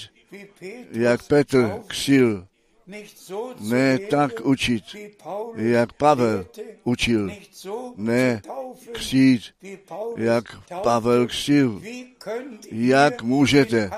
[0.90, 2.46] jak Petr křil.
[3.60, 4.84] Ne tak učit,
[5.56, 6.46] jak Pavel
[6.84, 7.30] učil.
[7.96, 8.42] Ne
[8.92, 9.42] křít,
[10.16, 10.44] jak.
[10.82, 11.82] Pavel křil.
[12.70, 13.90] Jak můžete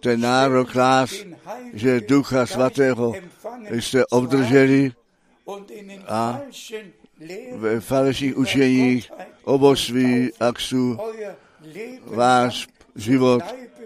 [0.00, 1.12] ten nárok klást,
[1.44, 3.14] Heiligen že Ducha Svatého
[3.70, 5.04] jste obdrželi haben
[5.44, 6.40] und in den a
[7.56, 9.12] ve falešných učeních
[9.44, 10.98] o božství a ksu
[12.06, 13.42] váš život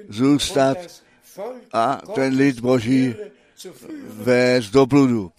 [0.08, 0.78] zůstat
[1.72, 3.14] a ten lid Boží
[4.08, 5.32] vést do bludu.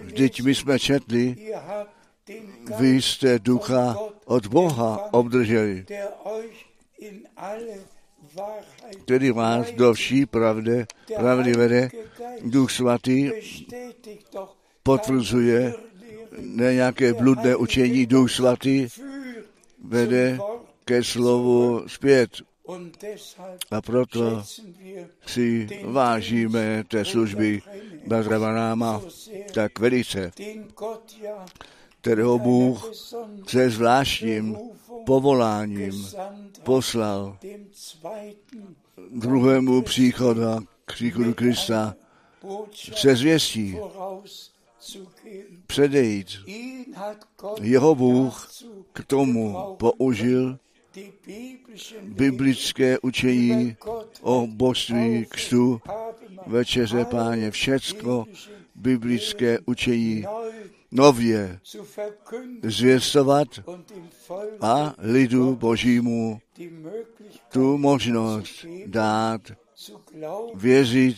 [0.00, 1.36] Vždyť my jsme četli,
[2.78, 5.86] vy jste ducha od Boha obdrželi,
[9.04, 10.84] který vás do vší pravdy,
[11.16, 11.90] pravdy vede.
[12.44, 13.30] Duch svatý
[14.82, 15.74] potvrzuje
[16.38, 18.88] ne nějaké bludné učení, Duch svatý
[19.84, 20.38] vede
[20.84, 22.30] ke slovu zpět.
[23.70, 24.42] A proto
[25.26, 27.62] si vážíme té služby
[28.06, 29.02] Bratra Banáma
[29.54, 30.30] tak velice,
[32.00, 32.90] kterého Bůh
[33.48, 34.56] se zvláštním
[35.06, 36.06] povoláním
[36.62, 37.36] poslal
[39.10, 40.40] druhému příchodu,
[40.84, 41.94] příchodu Krista
[42.94, 43.78] se zvěstí
[45.66, 46.28] předejít.
[47.60, 48.50] Jeho Bůh
[48.92, 50.58] k tomu použil
[52.02, 53.76] biblické učení
[54.20, 55.80] o božství haben
[56.46, 58.24] večeře páně, všecko
[58.74, 60.24] biblické učení
[60.90, 61.60] nově
[62.62, 63.48] zvěstovat
[64.60, 66.40] a lidu božímu
[67.52, 69.40] tu možnost dát
[70.54, 71.16] věřit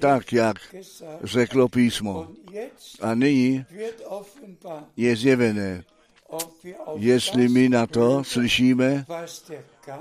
[0.00, 0.56] tak, jak
[1.22, 2.28] řeklo písmo.
[3.00, 3.64] A nyní
[4.96, 5.84] je zjevené,
[6.96, 9.06] jestli my na to slyšíme,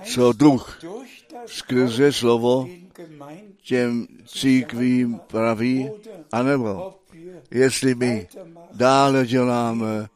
[0.03, 0.80] co duch
[1.45, 2.67] skrze slovo
[3.63, 5.89] těm církvím praví,
[6.32, 6.99] anebo
[7.51, 8.28] jestli my
[8.71, 10.07] dále děláme,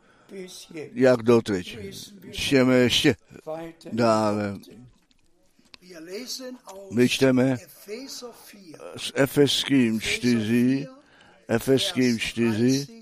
[0.93, 1.77] jak doteď.
[2.31, 3.15] Čteme ještě
[3.91, 4.59] dále.
[6.91, 10.87] My čteme Epheser 4, s Efeským 4,
[11.47, 12.98] Efeským 4, 30 bis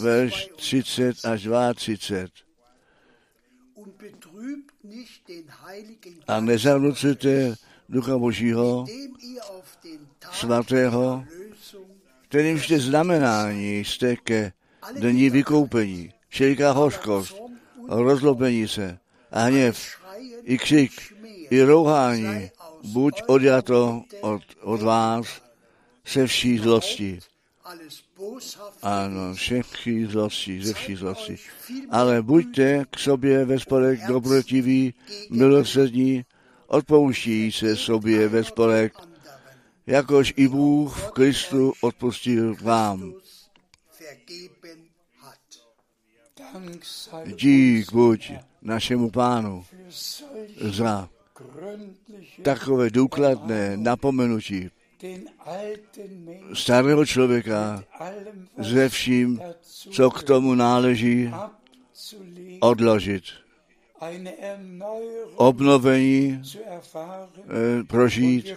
[0.00, 0.56] verš 32.
[0.56, 2.44] 30 až 32.
[3.74, 7.56] Und betrübt nicht den Heiligen A Geist, nezanucujte
[7.88, 8.84] Ducha Božího,
[10.32, 11.24] svatého,
[12.28, 14.52] kterým jste znamenání jste ke
[14.92, 16.12] dní vykoupení.
[16.28, 17.36] Všeliká hořkost,
[17.88, 18.98] rozlobení se
[19.30, 20.00] a hněv,
[20.42, 20.92] i křik,
[21.50, 22.50] i rouhání,
[22.82, 25.26] buď odjato od, od vás
[26.04, 27.18] se vší zlosti.
[28.82, 31.36] Ano, všechny zlosti, ze všech zlosti.
[31.90, 34.94] Ale buďte k sobě ve spolek dobrotiví,
[35.30, 36.24] milosrdní,
[36.66, 38.94] odpouští se sobě ve spolek,
[39.86, 43.14] jakož i Bůh v Kristu odpustil vám.
[47.24, 49.64] Dík buď našemu pánu
[50.60, 51.08] za
[52.42, 54.70] takové důkladné napomenutí
[56.54, 57.84] starého člověka
[58.58, 59.40] ze vším,
[59.90, 61.30] co k tomu náleží,
[62.60, 63.24] odložit.
[65.36, 68.52] Obnovení eh, prožít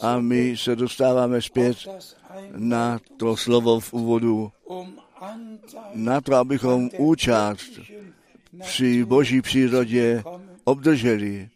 [0.00, 1.76] a my se dostáváme zpět
[2.56, 5.00] na to slovo v úvodu, um
[5.94, 7.70] na to, abychom účast
[8.60, 10.22] při boží přírodě
[10.64, 11.48] obdrželi.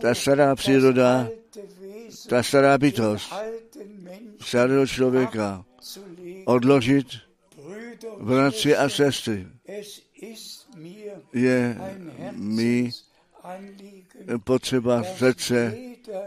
[0.00, 1.28] Ta stará příroda,
[2.28, 3.34] ta stará bytost
[4.40, 5.64] starého člověka
[6.44, 7.06] odložit,
[8.20, 9.46] bratři a sestry,
[11.32, 11.78] je
[12.32, 12.90] mi
[14.44, 15.74] potřeba srdce,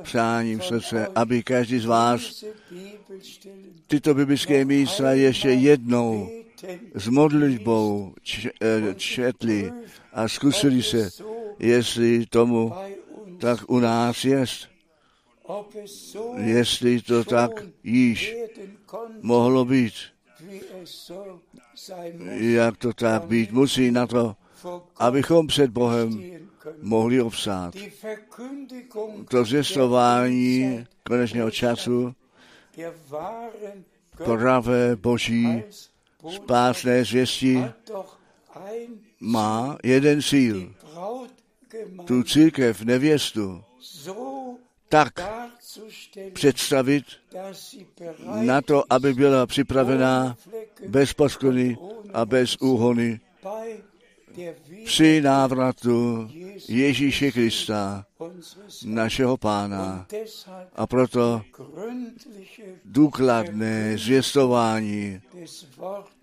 [0.02, 2.44] přáním srdce, aby každý z vás
[3.88, 6.30] tyto biblické místa ještě jednou
[6.96, 8.14] s modlitbou
[8.62, 9.72] eh, četli
[10.14, 11.10] a zkusili se,
[11.60, 12.74] jestli tomu
[13.40, 14.75] tak u nás jest,
[16.38, 17.52] jestli to tak
[17.84, 18.36] již
[19.22, 19.94] mohlo být,
[22.38, 24.36] jak to tak být musí na to,
[24.98, 26.24] abychom před Bohem
[26.82, 27.22] mohli
[28.04, 32.16] Verkündigung To zvěstování konečného času,
[34.24, 35.64] pravé boží
[36.30, 37.66] spásné zvěstí
[39.20, 40.74] má jeden cíl.
[42.06, 43.64] Tu církev, nevěstu,
[44.90, 45.14] tak
[46.34, 47.06] představit
[48.26, 50.38] na to, aby byla připravená
[50.88, 51.78] bez poskony
[52.14, 53.20] a bez úhony
[54.86, 56.30] při návratu
[56.68, 58.06] Ježíše Krista,
[58.86, 60.08] našeho pána.
[60.76, 61.42] A proto
[62.86, 65.22] důkladné zvěstování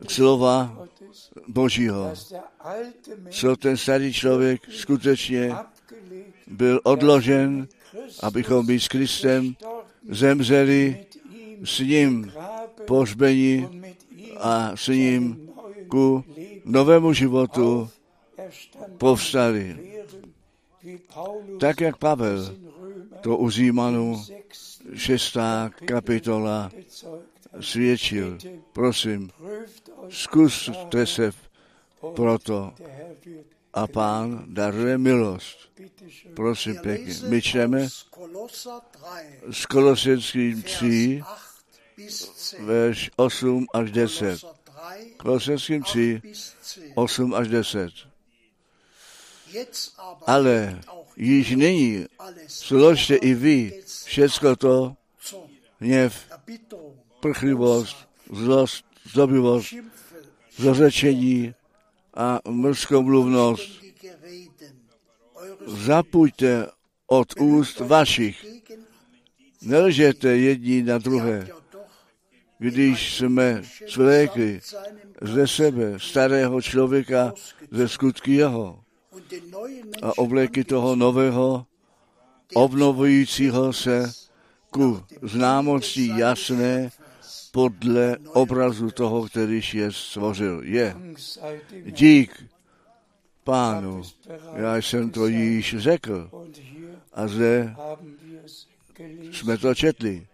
[0.08, 0.86] slova
[1.48, 2.12] Božího,
[3.30, 5.54] co ten starý člověk skutečně
[6.46, 7.68] byl odložen,
[8.20, 9.56] abychom být s Kristem
[10.08, 11.06] zemřeli
[11.64, 12.32] s ním
[12.86, 13.68] pohřbeni
[14.38, 15.48] a s ním
[15.88, 16.24] ku
[16.64, 17.90] novému životu
[18.98, 19.76] povstali.
[21.60, 22.54] Tak jak Pavel
[23.20, 26.70] to u Římanů 6 šestá kapitola
[27.60, 28.38] svědčil.
[28.72, 29.30] Prosím,
[30.08, 31.32] zkuste se
[32.14, 32.74] proto
[33.72, 35.72] a pán daruje milost.
[36.34, 37.14] Prosím pěkně.
[37.28, 38.80] My čteme aus Kolosser
[39.44, 41.38] 3, z Kolosenským 3, Vers
[41.96, 42.60] 8 bis 10.
[42.60, 44.40] verš 8 až 10.
[44.40, 44.54] Kolosser
[44.98, 46.92] 3, Kolosenským 3, 8 bis 10.
[46.94, 47.92] 8 až 10.
[49.52, 50.80] Jetzt aber Ale
[51.16, 52.06] již nyní
[52.46, 54.96] složte i vy všecko to,
[55.80, 56.26] hněv,
[57.20, 59.74] prchlivost, zlost, zdobivost,
[60.56, 61.54] zlořečení
[62.14, 62.86] a eures
[65.66, 66.66] Zapujte
[67.06, 68.46] od úst vašich.
[69.62, 71.48] Nelžete jedni na druhé,
[72.58, 74.60] když jsme svlékli
[75.20, 77.32] ze sebe starého člověka
[77.70, 78.80] ze skutky jeho
[80.02, 81.66] a obléky toho nového,
[82.54, 84.12] obnovujícího se
[84.70, 86.90] ku známosti jasné
[87.52, 90.60] podle obrazu toho, kterýž je stvořil.
[90.64, 90.96] Je.
[91.84, 92.44] Dík
[93.44, 94.02] pánu.
[94.54, 96.30] Já jsem to již řekl
[97.12, 97.74] a zde
[99.32, 100.26] jsme to četli.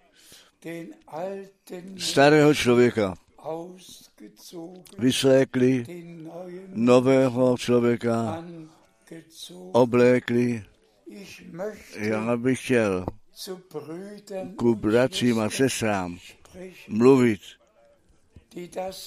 [1.98, 3.14] Starého člověka
[4.98, 5.84] vyslékli,
[6.66, 8.44] nového člověka
[9.72, 10.64] oblékli.
[11.96, 13.06] Já bych chtěl
[14.56, 16.18] ku bratřím a sestrám
[16.88, 17.40] mluvit,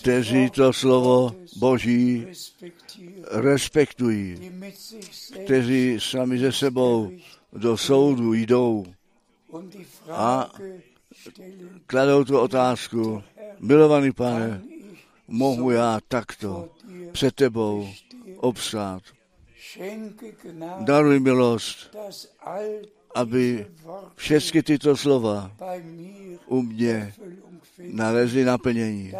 [0.01, 2.27] kteří to slovo Boží
[3.31, 4.51] respektují,
[5.45, 7.11] kteří sami ze sebou
[7.53, 8.85] do soudu jdou
[10.11, 10.51] a
[11.85, 13.23] kladou tu otázku,
[13.59, 14.61] milovaný pane,
[15.27, 16.69] mohu já takto
[17.11, 17.89] před tebou
[18.37, 19.03] obstát.
[20.79, 21.95] Daruj milost,
[23.16, 23.68] aby
[24.16, 25.51] všechny tyto slova
[26.45, 27.14] u mě
[27.91, 29.14] nalezly naplnění,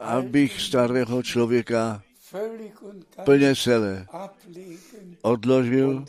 [0.00, 2.02] abych starého člověka
[3.24, 4.06] plně celé
[5.22, 6.04] odložil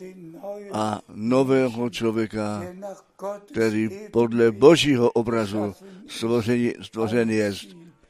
[0.72, 2.62] a nového člověka,
[3.52, 5.74] který podle božího obrazu
[6.06, 7.52] stvoření, stvořený je,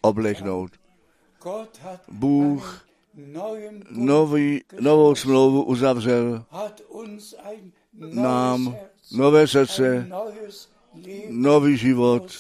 [0.01, 0.73] obleknout.
[2.09, 2.87] Bůh
[3.91, 6.45] nový, novou smlouvu uzavřel
[8.01, 8.76] nám
[9.12, 10.09] nové srdce,
[11.28, 12.32] nový život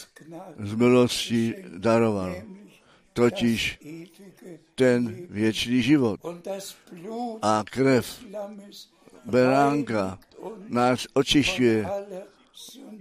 [0.58, 2.34] z milosti daroval,
[3.12, 3.78] totiž
[4.74, 6.20] ten věčný život.
[7.42, 8.24] A krev
[9.24, 10.18] beránka
[10.68, 11.86] nás očišťuje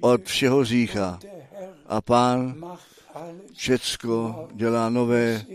[0.01, 1.20] od všeho řícha.
[1.24, 2.62] Herr A pán
[3.53, 5.45] všecko dělá nové.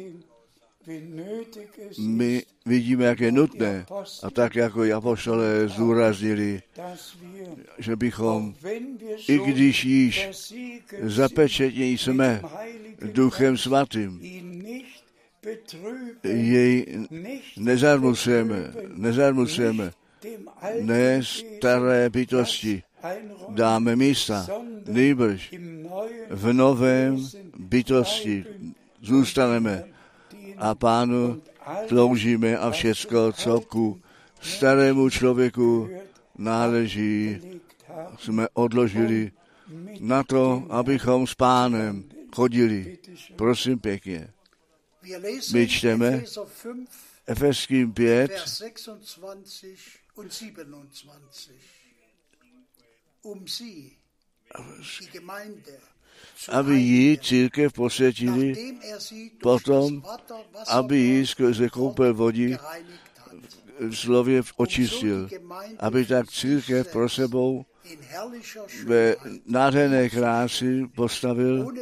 [1.99, 3.87] My vidíme, jak je nutné.
[4.22, 4.93] A tak, jako i
[6.76, 7.47] dass wir,
[7.78, 8.55] že bychom,
[9.28, 10.28] i když již
[11.09, 12.43] sind jsme
[13.12, 14.20] Duchem Svatým,
[16.24, 16.87] jej
[17.57, 22.82] nezarmucujeme, nezarmucujeme, dem alten ne staré bytosti.
[23.49, 24.47] dáme místa,
[24.87, 25.55] nejbrž
[26.30, 28.45] v novém bytosti.
[29.03, 29.93] Zůstaneme
[30.65, 31.43] a pánu
[31.89, 34.01] sloužíme a všecko, co ku
[34.41, 35.91] starému člověku
[36.39, 37.41] náleží,
[38.19, 39.33] jsme odložili
[40.01, 42.05] na to, abychom s pánem
[42.35, 42.99] chodili.
[43.37, 44.33] Prosím pěkně.
[45.53, 46.89] My čteme Epheser 5,
[47.27, 48.62] Efeským 5, Vers
[49.17, 51.55] 26 und 27.
[53.23, 53.97] Um sie,
[55.01, 55.81] die Gemeinde,
[56.49, 58.77] aby ji církev posvětili,
[59.43, 60.03] potom,
[60.68, 62.57] aby ji skrze koupel vodí
[63.79, 65.29] v slově očistil,
[65.79, 67.64] aby tak církev pro sebou
[68.85, 69.16] ve
[69.47, 71.72] nádherné krásy postavil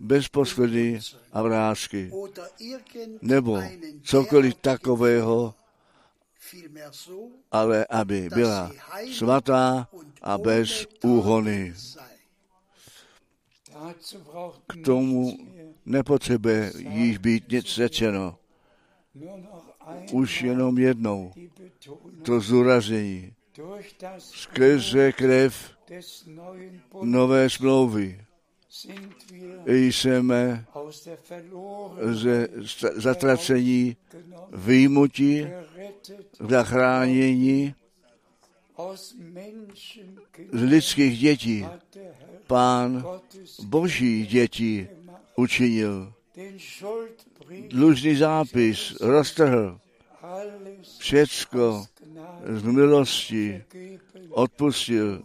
[0.00, 1.00] bez poskvrny
[1.32, 2.12] a vrázky,
[3.22, 3.62] nebo
[4.02, 5.54] cokoliv takového,
[7.50, 8.70] ale aby byla
[9.12, 9.88] svatá
[10.22, 11.74] a bez úhony.
[14.66, 15.38] K tomu
[15.86, 18.38] nepotřebuje již být nic řečeno.
[20.12, 21.32] Už jenom jednou
[22.22, 22.40] to
[24.00, 25.76] das Skrze krev
[27.02, 28.24] nové smlouvy
[29.66, 30.66] jsme
[32.12, 32.48] ze
[32.94, 33.96] zatracení,
[34.52, 35.46] výjimutí,
[36.48, 37.74] zachránění
[40.52, 41.66] z lidských dětí.
[42.46, 43.04] Pán
[43.62, 44.88] boží děti
[45.36, 46.12] učinil.
[47.68, 49.78] Dlužný zápis roztrhl
[50.98, 51.86] všecko
[52.46, 53.64] z milosti,
[54.30, 55.22] odpustil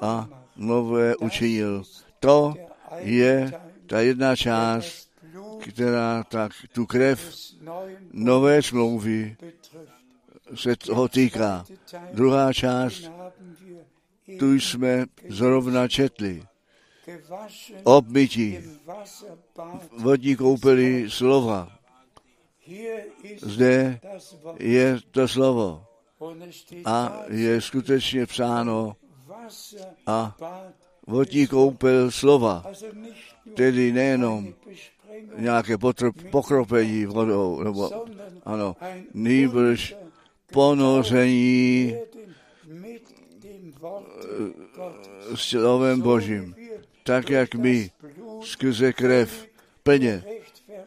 [0.00, 1.82] a nové učinil.
[2.20, 2.54] To
[2.98, 3.52] je
[3.86, 5.10] ta jedna část,
[5.58, 7.36] která tak tu krev
[8.12, 9.36] nové smlouvy
[10.54, 11.64] se toho týká.
[12.12, 13.10] Druhá část,
[14.38, 16.42] tu jsme zrovna četli.
[17.84, 18.58] Obmytí,
[19.98, 21.78] vodní koupeli slova.
[23.42, 24.00] Zde
[24.58, 25.84] je to slovo
[26.84, 28.96] a je skutečně psáno
[30.06, 30.36] a
[31.06, 32.64] vodní koupel slova,
[33.54, 34.54] tedy nejenom
[35.36, 35.76] nějaké
[36.30, 38.06] pokropení vodou, nebo
[38.44, 38.76] ano,
[39.14, 39.96] nýbrž
[40.52, 41.94] ponoření
[44.76, 45.40] Gottes.
[45.40, 46.54] slovem Božím,
[47.02, 47.90] tak jak my
[48.42, 49.46] skrze krev
[49.82, 50.24] plně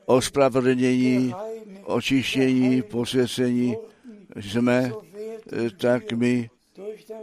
[0.06, 1.34] ospravedlnění,
[1.84, 3.78] očištění, posvěcení
[4.36, 4.92] jsme,
[5.78, 6.50] tak my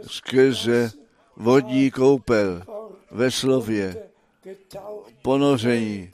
[0.07, 0.91] skrze
[1.35, 2.63] vodní koupel
[3.11, 4.09] ve slově
[5.21, 6.11] ponoření,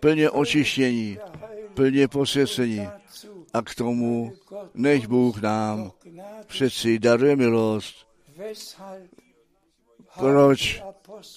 [0.00, 1.18] plně očištění,
[1.74, 2.88] plně posvěcení
[3.52, 4.32] a k tomu,
[4.74, 5.92] než Bůh nám
[6.46, 8.05] přeci daruje milost,
[10.18, 10.82] proč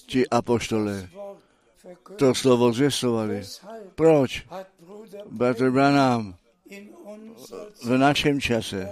[0.05, 1.09] ti apoštole
[2.15, 3.41] to slovo zvěstovali.
[3.95, 4.47] Proč?
[5.29, 6.35] Bratr Branham
[7.83, 8.91] v našem čase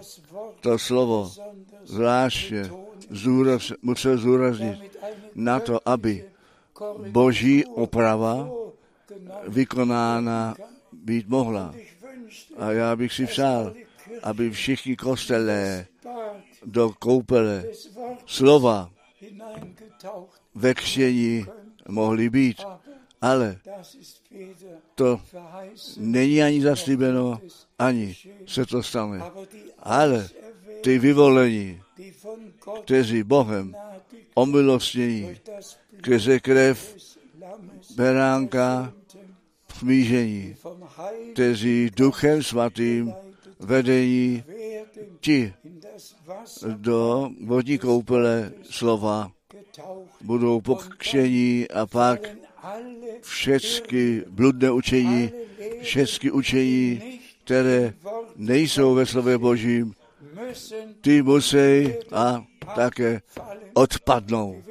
[0.61, 1.31] to slovo
[1.83, 2.69] zvláště
[3.09, 4.97] zdůraz, musel zúraznit
[5.35, 6.29] na to, aby
[7.11, 8.49] boží oprava
[9.47, 10.55] vykonána
[10.93, 11.73] být mohla.
[12.57, 13.73] A já bych si přál,
[14.23, 15.85] aby všichni kostelé
[16.67, 17.63] do koupele
[18.25, 18.91] slova
[20.55, 21.45] ve křtění
[21.87, 22.61] mohli být.
[23.21, 23.59] Ale
[24.95, 25.21] to
[25.97, 27.41] není ani zaslíbeno,
[27.79, 28.15] ani
[28.47, 29.21] se to stane.
[29.79, 30.29] Ale
[30.81, 31.81] ty vyvolení,
[32.83, 33.75] kteří Bohem
[34.33, 35.37] omilostnění
[35.97, 36.95] skrze krev
[37.95, 38.93] beránka
[39.79, 40.55] smížení,
[41.33, 43.13] kteří duchem svatým
[43.59, 44.43] vedení
[45.19, 45.53] ti
[46.75, 49.31] do vodní koupele slova
[50.21, 52.19] budou pokření a pak
[53.21, 55.31] všechny bludné učení,
[55.81, 57.93] všechny učení, které
[58.35, 59.93] nejsou ve slově Božím,
[61.01, 62.45] ty musí a
[62.75, 63.21] také
[63.73, 64.63] odpadnou.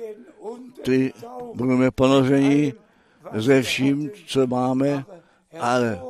[0.83, 1.13] Ty
[1.55, 2.73] budeme ponoření
[3.35, 5.05] ze vším, co máme,
[5.59, 6.01] ale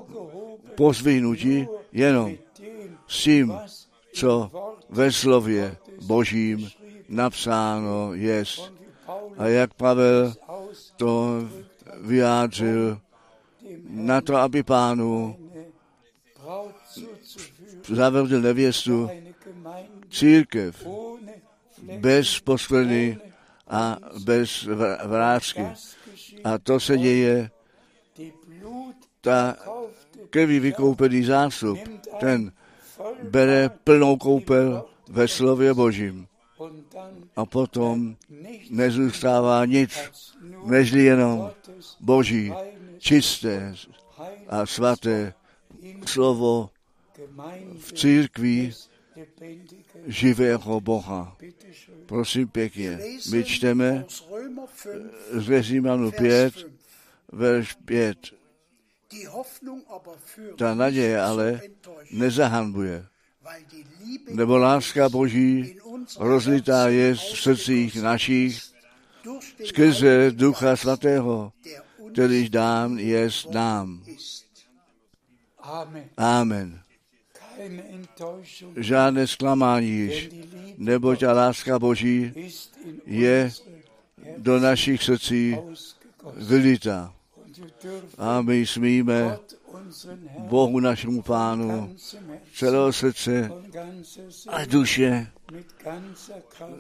[0.75, 2.35] pozvihnutí jenom
[3.07, 3.53] s tím,
[4.17, 4.51] co
[4.91, 6.71] ve slově Božím
[7.09, 8.45] napsáno je.
[9.39, 10.35] A jak Pavel
[10.97, 11.49] to
[12.01, 13.01] vyjádřil
[13.89, 15.37] na to, aby pánu
[17.89, 19.11] zavedl nevěstu
[20.11, 20.87] církev
[22.01, 23.19] bez poskleny
[23.69, 25.67] a bez vr- vrázky.
[26.45, 27.51] A to se děje,
[29.21, 29.57] ta
[30.31, 31.79] krví vykoupený zástup,
[32.21, 32.53] ten
[33.23, 36.27] bere plnou koupel ve slově Božím.
[37.37, 38.17] A potom
[38.71, 40.11] nezůstává nic,
[40.65, 41.51] nežli jenom
[42.01, 42.53] Boží,
[42.99, 43.75] čisté
[44.49, 45.35] a svaté
[46.07, 46.71] slovo
[47.79, 48.73] v církvi
[50.07, 51.37] živého Boha.
[52.07, 52.99] Prosím pěkně,
[53.31, 54.67] my čteme aus Römer
[55.33, 56.73] 5, z Římanu Vers 5, 5.
[57.33, 58.36] verš 5.
[60.57, 61.61] Ta naděje ale
[62.11, 63.07] nezahanbuje,
[64.31, 65.77] nebo láska Boží
[66.19, 68.63] rozlitá je v srdcích našich
[69.65, 74.03] skrze Ducha Svatého, der uns který dán je nám.
[76.17, 76.81] Amen.
[78.77, 80.31] Žádné zklamání již,
[80.79, 82.33] neboť ta láska Boží
[83.07, 83.53] je
[84.37, 85.57] do našich srdcí
[86.37, 87.16] vylita.
[88.19, 89.39] A my smíme
[90.39, 91.97] Bohu našemu pánu
[92.55, 93.51] celého srdce
[94.49, 95.31] a duše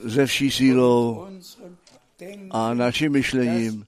[0.02, 1.26] ze vší sílou
[2.50, 3.86] a naším myšlením,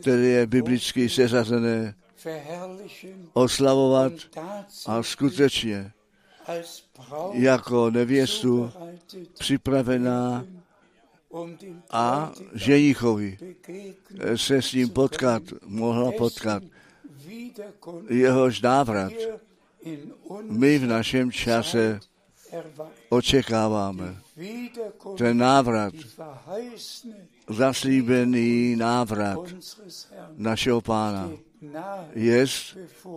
[0.00, 1.94] které je biblicky seřazené,
[3.32, 4.12] oslavovat
[4.86, 5.92] a skutečně
[7.32, 8.72] jako nevěstu
[9.38, 10.44] připravená
[11.90, 16.62] a Bräutigam ženichovi begegnen se s ním potkat, mohla potkat.
[18.08, 19.12] Jehož návrat
[20.42, 22.00] my v našem čase
[23.08, 24.16] očekáváme.
[25.18, 25.94] Ten návrat,
[27.48, 29.38] zaslíbený návrat
[30.36, 31.30] našeho pána,
[32.14, 32.48] bevor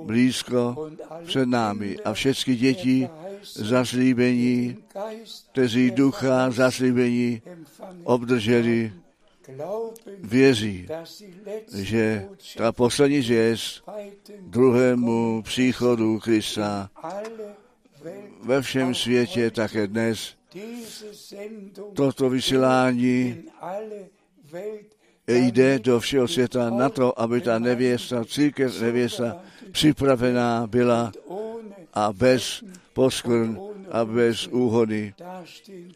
[0.05, 0.89] blízko
[1.25, 3.09] před námi a všechny děti
[3.43, 4.77] zaslíbení,
[5.51, 7.41] kteří ducha zaslíbení
[8.03, 8.93] obdrželi,
[10.19, 10.87] věří,
[11.75, 12.27] že
[12.57, 13.83] ta poslední zvěst
[14.39, 16.89] druhému příchodu Krista
[18.43, 20.35] ve všem světě také dnes
[21.93, 23.43] toto vysílání
[25.27, 29.37] jde do všeho světa na to, aby ta nevěsta, církev nevěsta
[29.71, 31.11] připravená byla
[31.93, 33.59] a bez poskvrn
[33.91, 35.13] a bez úhody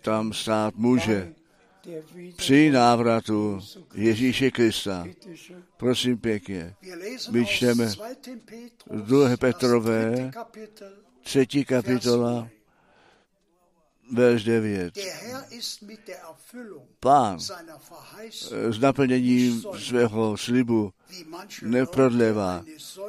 [0.01, 1.34] tam stát může.
[2.36, 3.59] Při návratu
[3.95, 5.07] Ježíše Krista.
[5.77, 6.75] Prosím pěkně.
[7.31, 7.95] My čteme 2.
[8.07, 10.31] Petrus, z druhé das Petrové,
[11.23, 12.49] Třetí kapitola,
[14.11, 14.95] verš 9.
[14.95, 17.38] Der Herr ist mit der Erfüllung Pán
[17.89, 20.93] Verheißung s naplněním svého slibu
[21.61, 22.63] neprodlevá,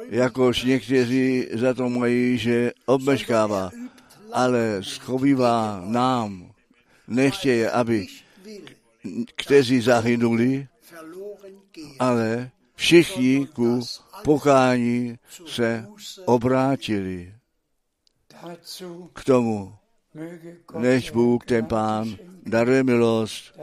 [0.09, 3.71] jakož někteří za to mají, že obmeškává,
[4.31, 6.51] ale schovívá nám.
[7.07, 8.07] Nechtěje, aby
[9.35, 10.67] kteří zahynuli,
[11.99, 13.81] ale všichni ku
[14.23, 15.87] pokání se
[16.25, 17.33] obrátili.
[19.13, 19.73] K tomu
[20.79, 23.59] než Bůh, ten Pán, daruje milost,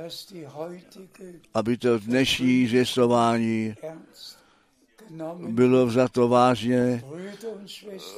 [1.55, 3.75] aby to dnešní zvěstování
[5.49, 7.05] bylo vzato vážně.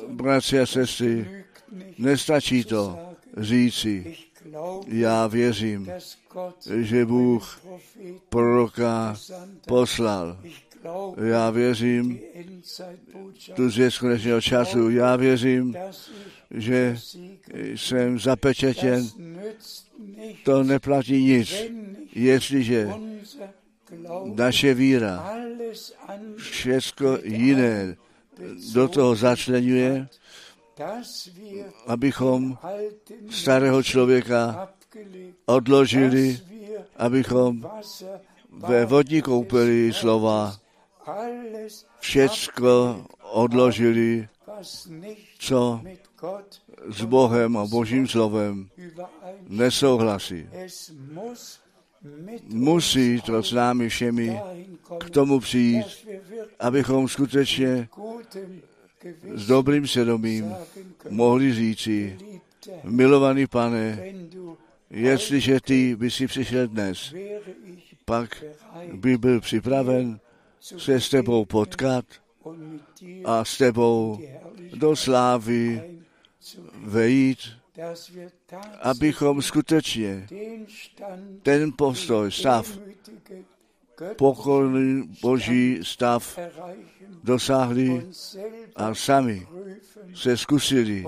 [0.08, 1.44] Bratři a sestry,
[1.98, 2.98] nestačí to
[3.36, 4.16] říci,
[4.86, 5.90] já věřím,
[6.80, 7.60] že Bůh
[8.28, 9.16] proroka
[9.66, 10.38] poslal.
[11.24, 12.20] Já věřím
[13.54, 14.90] tu zvěst konečného času.
[14.90, 15.76] Já věřím,
[16.50, 16.98] že
[17.76, 19.08] jsem zapečetěn.
[20.44, 21.54] To neplatí nic,
[22.14, 22.88] jestliže
[24.34, 25.32] naše víra
[26.36, 27.96] všecko jiné
[28.74, 30.08] do toho začlenuje,
[31.86, 32.58] abychom
[33.30, 34.68] starého člověka
[35.46, 36.40] odložili,
[36.96, 37.70] abychom
[38.50, 40.56] ve vodní koupeli slova
[42.00, 44.28] všecko odložili,
[45.38, 45.80] co
[46.88, 48.68] s Bohem a Božím slovem
[49.48, 50.48] nesouhlasí.
[52.48, 54.40] Musí to s námi všemi
[55.00, 55.86] k tomu přijít,
[56.60, 57.88] abychom skutečně
[59.34, 60.54] s dobrým svědomím
[61.10, 62.18] mohli říci,
[62.84, 64.04] milovaný pane,
[64.90, 67.14] jestliže ty by si přišel dnes,
[68.04, 68.44] pak
[68.92, 70.20] by byl připraven
[70.60, 72.04] se s tebou potkat
[73.24, 74.18] a s tebou
[74.74, 75.82] do slávy
[76.84, 77.38] vejít,
[78.82, 80.26] abychom skutečně
[81.42, 82.78] ten postoj, stav,
[84.16, 86.38] pokorný boží stav
[87.22, 88.06] dosáhli
[88.76, 89.46] a sami
[90.14, 91.04] se zkusili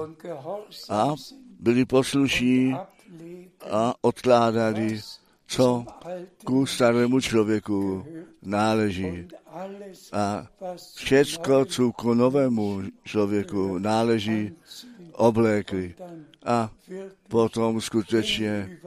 [0.88, 1.14] a
[1.60, 2.76] byli poslušní
[3.70, 5.00] a odkládali,
[5.46, 5.84] co
[6.44, 8.06] ku starému člověku
[8.42, 9.28] náleží.
[10.12, 10.46] A
[10.94, 14.52] všecko, co ku novému člověku náleží,
[15.12, 15.94] oblékli.
[16.44, 16.70] A
[17.28, 18.78] potom skutečně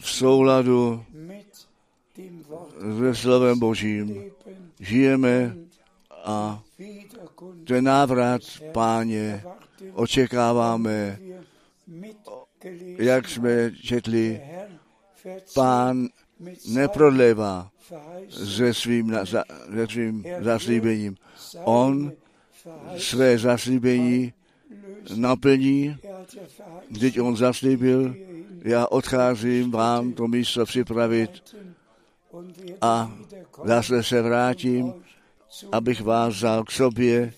[0.00, 1.04] v souladu
[2.98, 4.22] se slovem Božím
[4.80, 5.56] žijeme
[6.24, 6.62] a
[7.66, 8.42] ten návrat
[8.72, 9.44] páně
[9.92, 11.18] očekáváme,
[12.98, 14.40] jak jsme četli,
[15.54, 16.08] pán
[16.68, 17.70] neprodlevá
[18.28, 19.42] se svým, se
[19.90, 21.16] svým zaslíbením.
[21.64, 22.12] On
[22.96, 24.32] své zaslíbení
[25.16, 25.96] naplní,
[26.90, 28.14] vždyť on zaslíbil,
[28.64, 31.56] já odcházím vám to místo připravit
[32.80, 33.12] a
[33.64, 34.94] zase se vrátím,
[35.72, 37.32] abych vás vzal k sobě.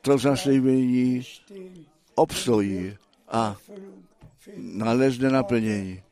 [0.00, 1.22] To zaslíbení
[2.14, 2.96] obstojí
[3.28, 3.56] a
[4.56, 6.02] nalezne naplnění.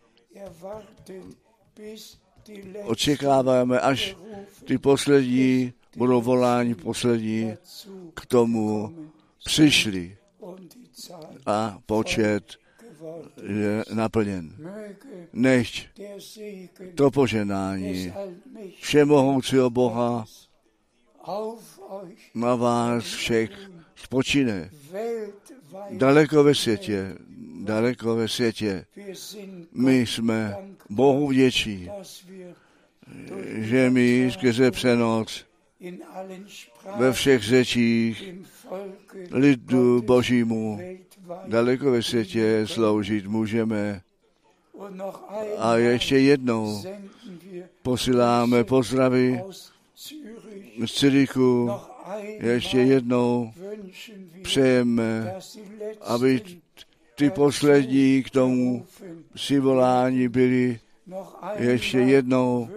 [2.85, 4.16] Očekáváme, až
[4.64, 7.55] ty poslední budou voláni poslední
[8.14, 8.95] k tomu
[9.45, 10.16] přišli
[11.47, 12.68] a počet.
[13.43, 14.53] Je naplněn.
[15.33, 15.89] Nechť
[16.95, 18.13] to poženání
[18.81, 20.25] všemohoucího Boha
[22.35, 23.51] na vás všech
[23.97, 24.71] spočine.
[25.91, 27.17] Daleko ve světě,
[27.65, 28.87] daleko ve světě.
[29.73, 30.57] My jsme
[30.91, 31.53] Bohu wir
[33.59, 35.45] že my skrze přenoc
[36.97, 38.35] ve všech řečích
[39.31, 40.81] lidu Božímu
[41.47, 44.01] daleko ve světě sloužit můžeme.
[45.59, 46.83] A ještě jednou
[47.83, 49.43] posíláme pozdravy
[50.87, 51.03] z
[51.66, 51.91] noch
[52.41, 53.53] Ještě jednou
[54.43, 55.35] přejeme,
[56.01, 56.41] aby
[57.14, 58.87] ty poslední k tomu
[59.37, 60.81] si volání byli.
[61.57, 62.68] Ještě jednou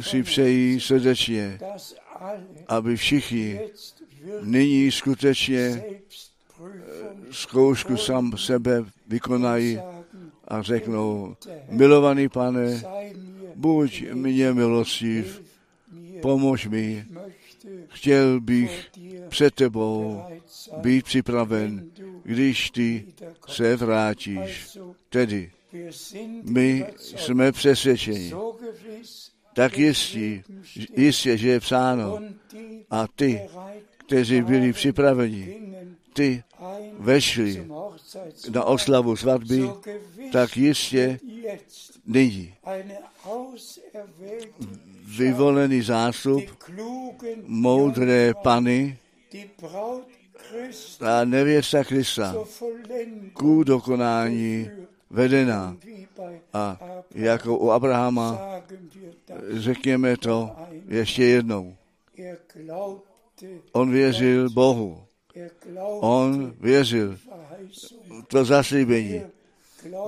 [0.00, 1.60] si přejí srdečně,
[2.68, 3.60] aby všichni
[4.42, 5.84] nyní skutečně
[7.30, 9.78] zkoušku sam sebe vykonají
[10.48, 11.36] a řeknou,
[11.70, 12.82] milovaný pane,
[13.54, 15.42] buď mě milostiv,
[16.22, 17.06] pomož mi,
[17.88, 18.90] chtěl bych
[19.28, 20.22] před tebou
[20.76, 21.90] být připraven,
[22.22, 23.04] když ty
[23.48, 24.78] se vrátíš.
[25.08, 25.50] Tedy
[26.42, 28.32] my jsme přesvědčeni,
[29.54, 30.42] tak jistí,
[30.96, 32.18] jistě, že je psáno,
[32.90, 33.40] a ty,
[34.06, 35.60] kteří byli připraveni,
[36.12, 36.42] ty
[36.98, 37.66] vešli
[38.50, 39.70] na oslavu svatby,
[40.32, 41.18] tak jistě
[42.06, 42.54] nyní
[45.18, 46.42] vyvolený zástup,
[47.46, 48.98] moudré pany
[51.00, 52.34] a nevěsta Krista
[53.32, 54.70] ku dokonání
[55.10, 55.46] bei
[56.52, 56.78] A
[57.14, 58.38] jako u Abrahama
[59.50, 60.50] řekněme to
[60.88, 61.76] ještě jednou.
[63.72, 65.02] On věřil Bohu.
[66.00, 67.18] On věřil
[68.28, 69.22] to zaslíbení.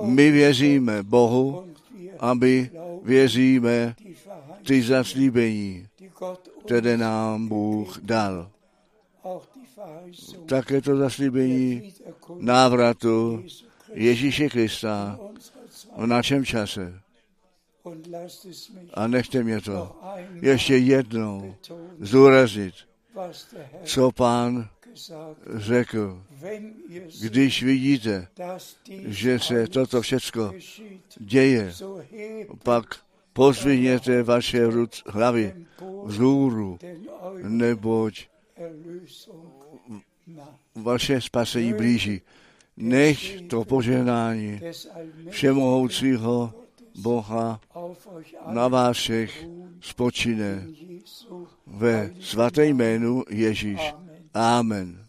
[0.01, 1.67] My věříme Bohu
[2.19, 2.71] a my
[3.03, 3.95] věříme
[4.65, 5.87] ty zaslíbení,
[6.65, 8.49] které nám Bůh dal.
[10.45, 11.93] Také to zaslíbení
[12.37, 13.43] návratu
[13.93, 15.19] Ježíše Krista
[15.97, 16.99] v našem čase.
[18.93, 19.95] A nechte mě to
[20.41, 21.55] ještě jednou
[22.11, 22.71] Herr
[23.83, 24.69] co pán
[25.55, 26.23] řekl.
[27.21, 28.27] Když vidíte,
[29.05, 30.53] že se toto všecko
[31.19, 31.73] děje,
[32.63, 32.85] pak
[33.33, 35.53] pozvihněte vaše ruc, hlavy
[36.03, 36.79] vzhůru,
[37.43, 38.27] neboť
[40.75, 42.21] vaše spasení blíží.
[42.77, 44.61] Nech to požehnání
[45.29, 46.53] všemohoucího
[47.01, 47.61] Boha
[48.47, 49.45] na vás všech
[49.81, 50.67] spočine
[51.67, 53.93] ve svaté jménu Ježíš.
[54.35, 55.02] Amen.